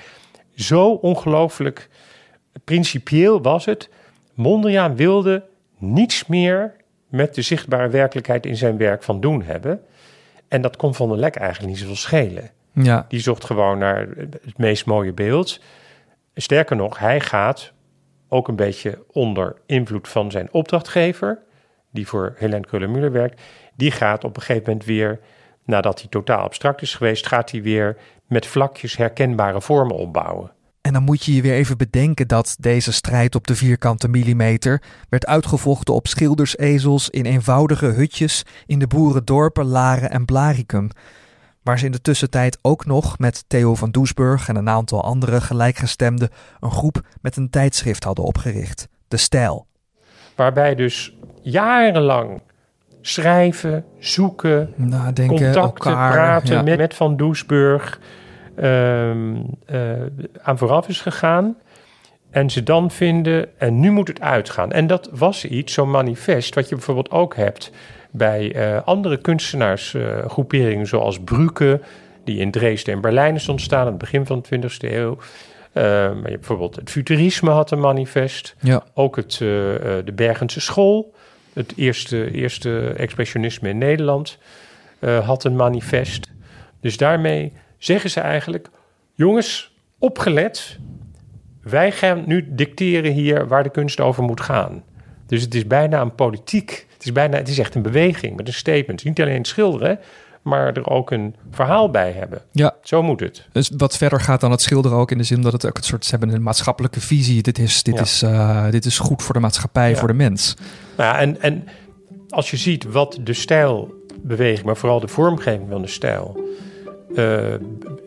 zo 0.54 0.90
ongelooflijk 0.90 1.88
principieel 2.64 3.42
was 3.42 3.64
het. 3.64 3.88
Mondriaan 4.34 4.96
wilde 4.96 5.50
niets 5.82 6.26
meer 6.26 6.74
met 7.08 7.34
de 7.34 7.42
zichtbare 7.42 7.88
werkelijkheid 7.88 8.46
in 8.46 8.56
zijn 8.56 8.76
werk 8.76 9.02
van 9.02 9.20
doen 9.20 9.42
hebben. 9.42 9.80
En 10.48 10.62
dat 10.62 10.76
kon 10.76 10.94
Van 10.94 11.08
der 11.08 11.18
Lek 11.18 11.36
eigenlijk 11.36 11.70
niet 11.70 11.80
zoveel 11.80 11.96
schelen. 11.96 12.50
Ja. 12.72 13.04
Die 13.08 13.20
zocht 13.20 13.44
gewoon 13.44 13.78
naar 13.78 14.08
het 14.16 14.58
meest 14.58 14.86
mooie 14.86 15.12
beeld. 15.12 15.60
Sterker 16.34 16.76
nog, 16.76 16.98
hij 16.98 17.20
gaat 17.20 17.72
ook 18.28 18.48
een 18.48 18.56
beetje 18.56 19.04
onder 19.12 19.56
invloed 19.66 20.08
van 20.08 20.30
zijn 20.30 20.48
opdrachtgever, 20.52 21.38
die 21.90 22.06
voor 22.06 22.34
Helene 22.36 22.66
Keuler-Müller 22.66 23.12
werkt. 23.12 23.40
Die 23.76 23.90
gaat 23.90 24.24
op 24.24 24.36
een 24.36 24.42
gegeven 24.42 24.68
moment 24.68 24.84
weer, 24.84 25.20
nadat 25.64 26.00
hij 26.00 26.08
totaal 26.08 26.42
abstract 26.42 26.82
is 26.82 26.94
geweest, 26.94 27.26
gaat 27.26 27.50
hij 27.50 27.62
weer 27.62 27.96
met 28.26 28.46
vlakjes 28.46 28.96
herkenbare 28.96 29.60
vormen 29.60 29.96
opbouwen. 29.96 30.50
En 30.92 30.98
dan 30.98 31.06
moet 31.06 31.24
je 31.24 31.34
je 31.34 31.42
weer 31.42 31.54
even 31.54 31.76
bedenken 31.76 32.28
dat 32.28 32.56
deze 32.60 32.92
strijd 32.92 33.34
op 33.34 33.46
de 33.46 33.56
vierkante 33.56 34.08
millimeter 34.08 34.82
werd 35.08 35.26
uitgevochten 35.26 35.94
op 35.94 36.06
schildersezels 36.06 37.10
in 37.10 37.24
eenvoudige 37.24 37.86
hutjes 37.86 38.44
in 38.66 38.78
de 38.78 38.86
boerendorpen 38.86 39.64
Laren 39.64 40.10
en 40.10 40.24
Blaricum, 40.24 40.90
waar 41.62 41.78
ze 41.78 41.84
in 41.84 41.92
de 41.92 42.00
tussentijd 42.00 42.58
ook 42.62 42.86
nog 42.86 43.18
met 43.18 43.44
Theo 43.46 43.74
van 43.74 43.90
Doesburg 43.90 44.48
en 44.48 44.56
een 44.56 44.68
aantal 44.68 45.02
andere 45.02 45.40
gelijkgestemden 45.40 46.30
een 46.60 46.70
groep 46.70 47.00
met 47.20 47.36
een 47.36 47.50
tijdschrift 47.50 48.04
hadden 48.04 48.24
opgericht, 48.24 48.88
De 49.08 49.16
Stijl. 49.16 49.66
Waarbij 50.36 50.74
dus 50.74 51.14
jarenlang 51.42 52.42
schrijven, 53.00 53.84
zoeken, 53.98 54.72
Nadenken, 54.76 55.36
contacten, 55.36 55.62
elkaar, 55.62 56.12
praten 56.12 56.54
ja. 56.54 56.62
met, 56.62 56.78
met 56.78 56.94
Van 56.94 57.16
Doesburg 57.16 58.00
aan 60.42 60.58
vooraf 60.58 60.88
is 60.88 61.00
gegaan. 61.00 61.56
En 62.30 62.50
ze 62.50 62.62
dan 62.62 62.90
vinden, 62.90 63.58
en 63.58 63.80
nu 63.80 63.90
moet 63.90 64.08
het 64.08 64.20
uitgaan. 64.20 64.72
En 64.72 64.86
dat 64.86 65.08
was 65.12 65.44
iets, 65.44 65.72
zo'n 65.72 65.90
manifest, 65.90 66.54
wat 66.54 66.68
je 66.68 66.74
bijvoorbeeld 66.74 67.10
ook 67.10 67.36
hebt 67.36 67.70
bij 68.10 68.52
eh, 68.54 68.82
andere 68.84 69.16
kunstenaarsgroeperingen, 69.16 70.86
zoals 70.86 71.20
Brücke, 71.20 71.80
die 72.24 72.38
in 72.38 72.50
Dresden 72.50 72.94
en 72.94 73.00
Berlijn 73.00 73.34
is 73.34 73.48
ontstaan 73.48 73.80
aan 73.80 73.86
het 73.86 73.98
begin 73.98 74.26
van 74.26 74.44
de 74.48 74.58
20e 74.58 74.92
eeuw. 74.92 75.18
Eh, 75.72 75.82
maar 75.84 76.30
je 76.30 76.36
bijvoorbeeld 76.38 76.76
het 76.76 76.90
futurisme 76.90 77.50
had 77.50 77.70
een 77.70 77.80
manifest. 77.80 78.54
Ja. 78.60 78.84
Ook 78.94 79.16
het, 79.16 79.38
eh, 79.40 79.74
eh, 79.74 80.04
de 80.04 80.12
Bergense 80.12 80.60
school, 80.60 81.14
het 81.52 81.72
eerste, 81.76 82.30
eerste 82.30 82.92
expressionisme 82.96 83.68
in 83.68 83.78
Nederland, 83.78 84.38
eh, 84.98 85.26
had 85.26 85.44
een 85.44 85.56
manifest. 85.56 86.30
Dus 86.80 86.96
daarmee 86.96 87.52
zeggen 87.84 88.10
ze 88.10 88.20
eigenlijk: 88.20 88.68
jongens, 89.14 89.74
opgelet. 89.98 90.78
Wij 91.62 91.92
gaan 91.92 92.22
nu 92.26 92.46
dicteren 92.50 93.12
hier 93.12 93.48
waar 93.48 93.62
de 93.62 93.70
kunst 93.70 94.00
over 94.00 94.22
moet 94.22 94.40
gaan. 94.40 94.82
Dus 95.26 95.42
het 95.42 95.54
is 95.54 95.66
bijna 95.66 96.00
een 96.00 96.14
politiek. 96.14 96.86
Het 96.92 97.04
is, 97.04 97.12
bijna, 97.12 97.36
het 97.36 97.48
is 97.48 97.58
echt 97.58 97.74
een 97.74 97.82
beweging 97.82 98.36
met 98.36 98.46
een 98.48 98.54
statement. 98.54 99.04
Niet 99.04 99.20
alleen 99.20 99.44
schilderen, 99.44 99.98
maar 100.42 100.72
er 100.72 100.86
ook 100.86 101.10
een 101.10 101.34
verhaal 101.50 101.90
bij 101.90 102.12
hebben. 102.12 102.40
Ja, 102.52 102.74
Zo 102.82 103.02
moet 103.02 103.20
het. 103.20 103.46
dus 103.52 103.70
wat 103.76 103.96
verder 103.96 104.20
gaat 104.20 104.40
dan 104.40 104.50
het 104.50 104.60
schilderen 104.62 104.98
ook 104.98 105.10
in 105.10 105.18
de 105.18 105.24
zin 105.24 105.40
dat 105.40 105.52
het 105.52 105.66
ook 105.66 105.76
een 105.76 105.82
soort, 105.82 106.04
ze 106.04 106.10
hebben 106.10 106.28
een 106.34 106.42
maatschappelijke 106.42 107.00
visie. 107.00 107.42
Dit 107.42 107.58
is, 107.58 107.82
dit 107.82 107.94
Ja. 107.94 108.00
is, 108.00 108.22
eh, 108.22 108.70
dit 108.70 108.84
is 108.84 108.98
goed 108.98 109.22
voor 109.22 109.34
de 109.34 109.40
maatschappij, 109.40 109.90
Ja. 109.90 109.96
voor 109.96 110.08
de 110.08 110.14
mens. 110.14 110.56
Nou 110.96 111.14
ja, 111.14 111.20
en, 111.20 111.40
en 111.40 111.68
als 112.28 112.50
je 112.50 112.56
ziet 112.56 112.84
wat 112.84 113.18
de 113.20 113.32
stijlbeweging, 113.32 114.64
maar 114.66 114.76
vooral 114.76 115.00
de 115.00 115.08
vormgeving 115.08 115.68
van 115.70 115.82
de 115.82 115.88
stijl, 115.88 116.48
eh, 117.14 117.54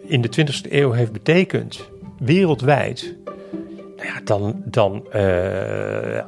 in 0.02 0.22
de 0.22 0.30
20e 0.30 0.72
eeuw 0.72 0.91
heeft 0.91 1.12
betekend, 1.12 1.89
wereldwijd, 2.20 3.15
nou 3.96 4.08
ja, 4.08 4.22
dan, 4.24 4.62
dan 4.65 5.06
eh, 5.12 5.22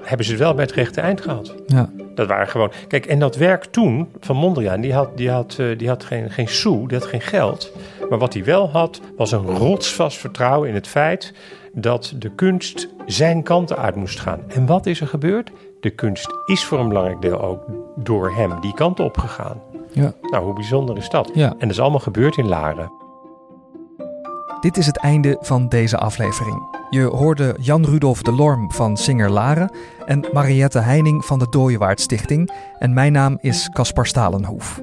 hebben 0.02 0.26
ze 0.26 0.32
het 0.32 0.40
wel 0.40 0.54
bij 0.54 0.63
het 0.63 0.74
rechte 0.74 1.02
eind 1.02 1.22
gehad. 1.22 1.56
Ja. 1.68 1.90
Dat 2.16 2.28
waren 2.28 2.48
gewoon. 2.48 2.72
Kijk, 2.88 3.06
en 3.06 3.20
dat 3.20 3.36
werk 3.36 3.66
toen 3.66 4.08
van 4.20 4.36
Mondriaan, 4.36 4.82
die 4.82 4.94
had, 4.94 5.18
die 5.18 5.30
had, 5.30 5.56
eh, 5.60 5.78
die 5.78 5.88
had 5.88 6.04
geen, 6.04 6.30
geen 6.30 6.48
sou, 6.48 6.88
die 6.88 6.98
had 6.98 7.08
geen 7.08 7.22
geld. 7.22 7.72
Maar 8.10 8.20
wat 8.20 8.34
hij 8.34 8.44
wel 8.44 8.70
had, 8.70 9.02
was 9.18 9.32
een 9.32 9.46
rotsvast 9.46 10.18
vertrouwen 10.18 10.70
in 10.70 10.76
het 10.76 10.88
feit 10.88 11.34
dat 11.74 12.13
de 12.16 12.30
kunst 12.36 12.88
zijn 13.06 13.44
kanten 13.44 13.78
uit 13.78 13.96
moest 13.96 14.20
gaan. 14.20 14.40
En 14.48 14.66
wat 14.66 14.86
is 14.86 15.02
er 15.02 15.08
gebeurd? 15.08 15.52
De 15.80 15.90
kunst 15.90 16.28
is 16.46 16.66
voor 16.66 16.80
een 16.80 16.88
belangrijk 16.88 17.22
deel 17.22 17.42
ook 17.42 17.63
door 17.96 18.32
hem 18.32 18.62
die 18.62 18.74
kant 18.74 19.00
op 19.00 19.18
gegaan. 19.18 19.62
Ja. 19.92 20.13
Nou, 20.22 20.44
hoe 20.44 20.54
bijzonder 20.54 20.98
is 20.98 21.10
dat? 21.10 21.32
Ja. 21.34 21.50
En 21.50 21.60
dat 21.60 21.70
is 21.70 21.80
allemaal 21.80 22.00
gebeurd 22.00 22.38
in 22.38 22.48
Laren. 22.48 22.92
Dit 24.60 24.78
is 24.78 24.86
het 24.86 24.98
einde 24.98 25.38
van 25.42 25.68
deze 25.68 25.98
aflevering. 25.98 26.78
Je 26.90 27.04
hoorde 27.04 27.56
Jan 27.60 27.86
Rudolf 27.86 28.22
de 28.22 28.32
Lorm 28.32 28.72
van 28.72 28.98
Singer 28.98 29.30
Laren 29.30 29.72
en 30.06 30.26
Mariette 30.34 30.80
Heining 30.80 31.26
van 31.26 31.40
de 31.40 31.48
Dooyewaard 31.50 32.02
Stichting. 32.02 32.52
En 32.80 32.94
mijn 32.94 33.12
naam 33.12 33.38
is 33.42 33.70
Caspar 33.70 34.06
Stalenhoef. 34.06 34.82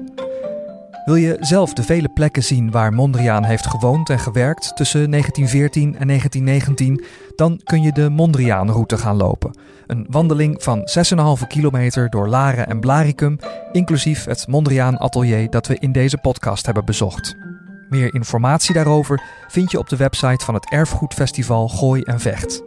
Wil 1.05 1.15
je 1.15 1.37
zelf 1.39 1.73
de 1.73 1.83
vele 1.83 2.09
plekken 2.09 2.43
zien 2.43 2.71
waar 2.71 2.93
Mondriaan 2.93 3.43
heeft 3.43 3.67
gewoond 3.67 4.09
en 4.09 4.19
gewerkt 4.19 4.75
tussen 4.75 5.11
1914 5.11 5.97
en 5.97 6.07
1919? 6.07 7.03
Dan 7.35 7.61
kun 7.63 7.81
je 7.81 7.91
de 7.91 8.09
Mondriaan-route 8.09 8.97
gaan 8.97 9.15
lopen. 9.15 9.57
Een 9.87 10.05
wandeling 10.09 10.63
van 10.63 10.89
6,5 11.41 11.47
kilometer 11.47 12.09
door 12.09 12.27
Laren 12.27 12.67
en 12.67 12.79
Blaricum, 12.79 13.39
inclusief 13.71 14.25
het 14.25 14.47
Mondriaan-atelier 14.47 15.49
dat 15.49 15.67
we 15.67 15.77
in 15.79 15.91
deze 15.91 16.17
podcast 16.17 16.65
hebben 16.65 16.85
bezocht. 16.85 17.35
Meer 17.89 18.13
informatie 18.13 18.73
daarover 18.73 19.21
vind 19.47 19.71
je 19.71 19.79
op 19.79 19.89
de 19.89 19.97
website 19.97 20.45
van 20.45 20.53
het 20.53 20.69
Erfgoedfestival 20.69 21.67
Gooi 21.67 22.01
en 22.01 22.19
Vecht. 22.19 22.63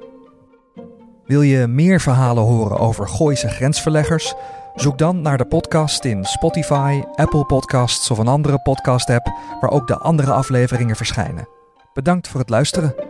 Wil 1.24 1.42
je 1.42 1.66
meer 1.66 2.00
verhalen 2.00 2.42
horen 2.42 2.78
over 2.78 3.08
Gooise 3.08 3.48
grensverleggers? 3.48 4.34
Zoek 4.78 4.98
dan 4.98 5.20
naar 5.20 5.38
de 5.38 5.46
podcast 5.46 6.04
in 6.04 6.24
Spotify, 6.24 7.02
Apple 7.14 7.44
Podcasts 7.44 8.10
of 8.10 8.18
een 8.18 8.28
andere 8.28 8.58
podcast-app 8.58 9.32
waar 9.60 9.70
ook 9.70 9.86
de 9.86 9.98
andere 9.98 10.32
afleveringen 10.32 10.96
verschijnen. 10.96 11.48
Bedankt 11.92 12.28
voor 12.28 12.40
het 12.40 12.48
luisteren. 12.48 13.07